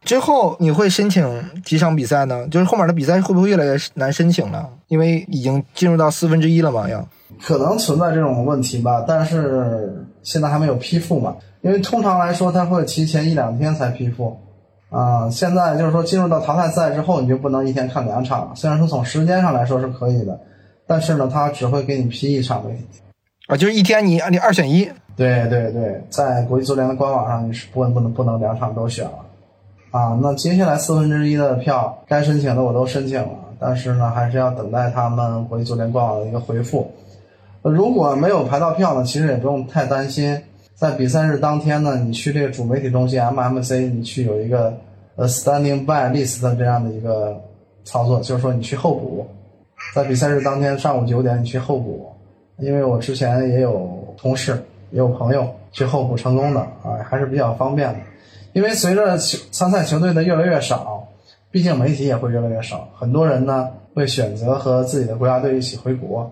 [0.08, 2.48] 之后你会申请几场比赛呢？
[2.48, 4.70] 就是后面的比赛会不会越来越难申请了？
[4.88, 7.06] 因为已经进入到四分之一了嘛，要
[7.44, 11.36] 可能存在这种问题吧，但是现在还没有批复嘛。
[11.60, 14.40] 因为通常来说，他会提前一两天才批复
[14.90, 15.30] 啊。
[15.30, 18.56] 现在就是说进入到淘汰赛之后，你就不能一天看两场了。
[18.56, 20.40] 虽然说从时间上来说是可以的，
[20.88, 22.64] 但是呢，他只会给你批一场
[23.48, 24.90] 啊，就是一天你你二选一。
[25.18, 29.27] 对对对，在国际足联的官网上你是不不能不能两场都选了。
[29.92, 36.92] 啊，那接下来四分之一的票该申请的我都申请了，但是呢，还是要等待他们国际足联官网的一个回复。
[37.62, 40.42] 如果没有排到票呢，其实也不用太担心，
[40.76, 44.74] 在比赛日当天呢，你去这个主媒体中心 MMC，你去有一个
[45.16, 47.42] 呃 standing by list 的这样的一个
[47.84, 49.26] 操作，就是说你去候补，
[49.96, 52.12] 在比赛日当天上午九点你去候补，
[52.60, 54.52] 因为我之前也有同事
[54.92, 58.00] 也有朋友去候补成功的啊，还是比较方便的。
[58.54, 61.08] 因为随着球参赛球队的越来越少，
[61.52, 66.32] 毕竟媒体也会越来越少，很多人呢会选择和自己的国家队一起回国。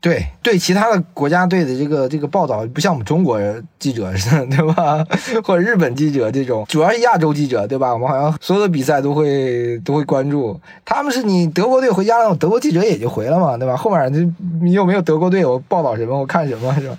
[0.00, 3.40] 对对，其他的国家队的这个这个报道不像我们中国
[3.78, 5.02] 记者似的， 对吧？
[5.42, 7.90] 或者日本记者这种，主要是亚洲记者，对吧？
[7.94, 10.60] 我们好像所有的比赛都会都会关注。
[10.84, 13.74] 他们是你德国队回家了，德国记者也就回了嘛，对吧？
[13.74, 14.20] 后面就
[14.60, 16.98] 你有没有德国队，我报道什么，我看什么，是吧？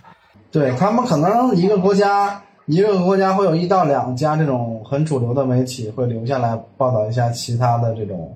[0.52, 8.36] 对他们可能一个国家一个国家会有一到两家这种很主流的媒体会留下来报道一下其他的这种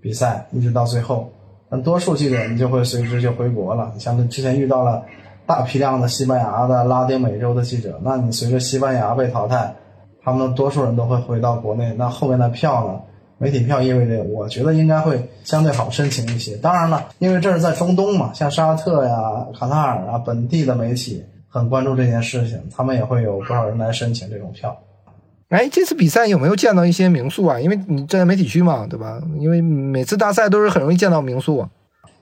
[0.00, 1.28] 比赛，一直到最后。
[1.68, 3.90] 那多数记者你就会随之就回国了。
[3.94, 5.02] 你像之前遇到了
[5.46, 9.74] 大批量的西班牙的、拉丁美洲的记者，那你随着西班牙被淘汰，
[10.22, 11.92] 他们多数人都会回到国内。
[11.98, 13.00] 那后面的票呢？
[13.38, 16.56] 媒体票意味着，我觉得应该会相对好申请一些。
[16.56, 21.22] 当然了，因为这是在中东嘛，像沙特呀、卡塔尔啊，本地的媒体
[21.58, 24.76] 很关注这件事情，他们也会有不少人来申请这种票。
[25.48, 27.58] 哎，这次比赛有没有见到一些名宿啊？
[27.60, 29.20] 因为你在媒体区嘛，对吧？
[29.38, 31.66] 因为每次大赛都是很容易见到名宿，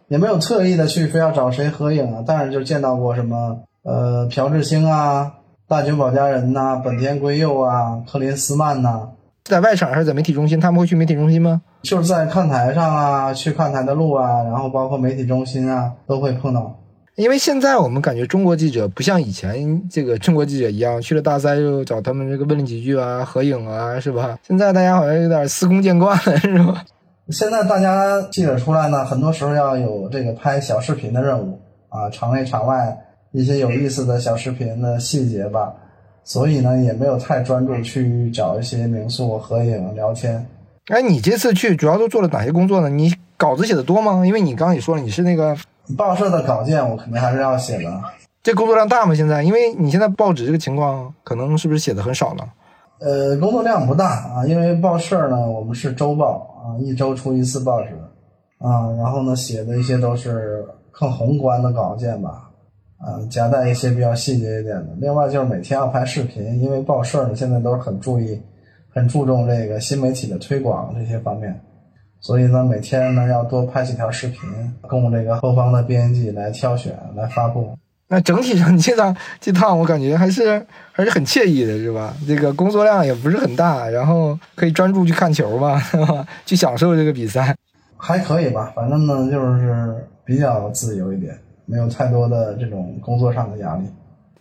[0.08, 2.22] 也没有特意的去非要找谁合影啊。
[2.26, 5.32] 但是就见到过什么呃朴智星啊、
[5.66, 9.08] 大久保家人呐、本田圭佑啊、克林斯曼呐。
[9.42, 10.60] 在外场还是在媒体中心？
[10.60, 11.62] 他们会去媒体中心吗？
[11.82, 16.78] 就是在看台上啊，去看台的路啊，然后包括媒体中心啊，都会碰到。
[17.16, 24.36] 因为现在我们感觉中国记者不像以前这个中国记者一样，去了大赛就找他们这个问几句啊、合影啊，是吧？
[24.42, 26.84] 现在大家好像有点司空见惯了，是吧？
[27.28, 32.98] 现在大家记者出来呢，很多时候要有这个拍小视频的任务啊，场内场外
[33.30, 35.72] 一些有意思的小视频的细节吧，
[36.24, 40.44] 所以呢，也没有太专注去找一些民宿合影聊天。
[40.88, 42.88] 哎，你这次去主要都做了哪些工作呢？
[42.88, 44.26] 你稿子写的多吗？
[44.26, 45.56] 因为你刚刚也说了，你是那个。
[45.96, 48.00] 报社的稿件我肯定还是要写的，
[48.42, 49.14] 这工作量大吗？
[49.14, 52.48] 现在，因为你现在报纸这个情况，可能是不是写的很少了？
[53.00, 57.88] 呃，工作量不大啊，因为报社呢，我们是周报啊，一周出一次报纸
[58.58, 62.50] 啊，然后呢，写的一些都是更宏观的稿件吧，
[62.98, 64.88] 啊，夹带一些比较细节一点的。
[65.00, 68.40] 另外就是每天要拍视频，因为报社呢现在都是很注意、
[68.88, 71.60] 很注重这个新媒体的推广这些方面。
[72.24, 74.40] 所以呢，每天呢要多拍几条视频，
[74.80, 77.76] 供这个后方的编辑来挑选、来发布。
[78.08, 82.14] 那整体上，你这趟这趟我感觉还是 还是很惬意的，是吧？
[82.26, 85.78] 这个工作量也不是很大，然后可以专注去看球 吧，
[86.46, 87.54] 去享受这个比赛，
[87.98, 88.72] 还可以吧。
[88.74, 89.94] 反正呢，就是
[90.24, 93.82] 比较自由一点，没有太多的这种工作上的压力。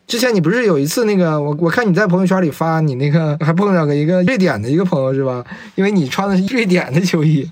[0.07, 5.43] 之前你不是有一次那个，我我看你在朋友圈里发你那个，还碰到个一个瑞典的一个朋友是吧？
[5.75, 7.51] 因为你穿的是瑞典的球衣。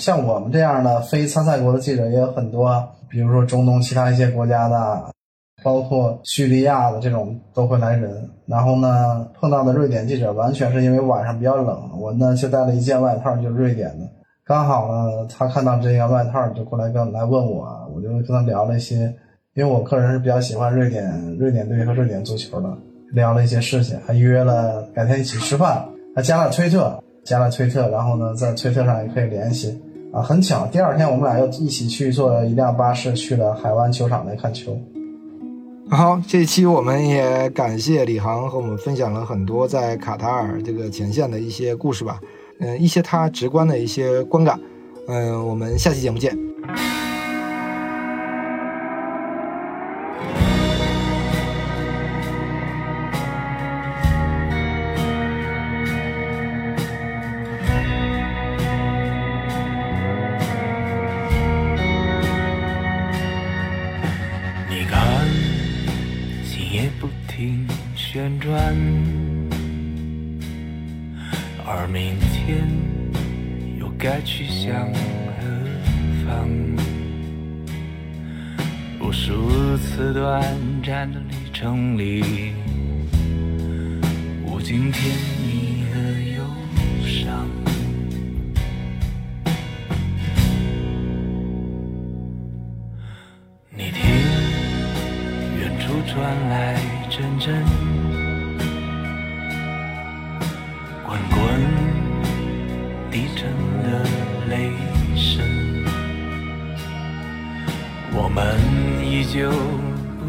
[0.00, 5.04] 像我们这样的非参赛国的记者也有很多，比如说中东其他一些国家的，
[5.62, 8.30] 包括叙利亚的这种都会来人。
[8.46, 14.08] 然后呢，碰到的瑞典记者完全是因为晚上比较冷，我呢就带了一件外套，就是瑞典的。
[14.44, 19.14] 刚好呢，他看到这件外套就过来跟来问我，我就跟他聊了一些，
[19.54, 22.68] 因为我个人是比较喜欢瑞典瑞典队和瑞典足球的，
[23.12, 25.86] 聊了一些事情，还约了改天一起吃饭，
[26.16, 26.98] 还加了推特。
[27.24, 29.80] 加了推特，然后呢，在推特上也可以联系
[30.12, 30.20] 啊。
[30.22, 34.78] 很巧，第二天我们俩又一起去坐了一辆巴士去了海湾球场来看球。
[35.90, 42.18] 好，这一期我们也感谢李航和我们分享了很多在卡塔尔这个前线的一些故事吧，
[42.60, 44.58] 嗯，一些他直观的一些观感。
[45.08, 46.36] 嗯，我们下期节目见。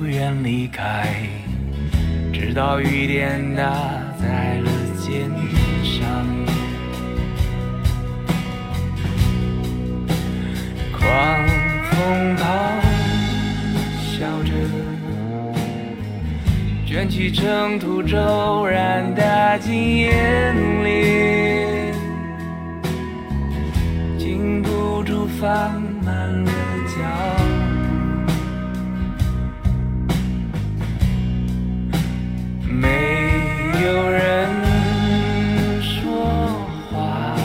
[0.04, 1.16] 不愿离开，
[2.34, 3.64] 直到雨点打
[4.20, 5.32] 在了肩
[5.82, 6.04] 上。
[10.91, 11.47] 狂
[11.86, 12.43] 风咆
[14.04, 14.51] 哮着，
[16.86, 21.93] 卷起尘土，骤然打进眼里，
[24.18, 25.83] 禁不住放。
[33.84, 34.48] 有人
[35.82, 36.02] 说
[36.90, 37.36] 话，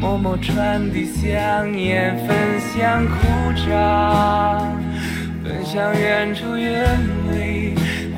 [0.00, 3.12] 默默传递香烟，分享苦
[3.54, 4.66] 茶，
[5.44, 6.98] 奔向远处远
[7.30, 7.74] 未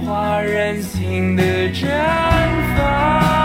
[0.07, 1.43] 化人心的
[1.73, 1.83] 绽
[2.77, 3.44] 放。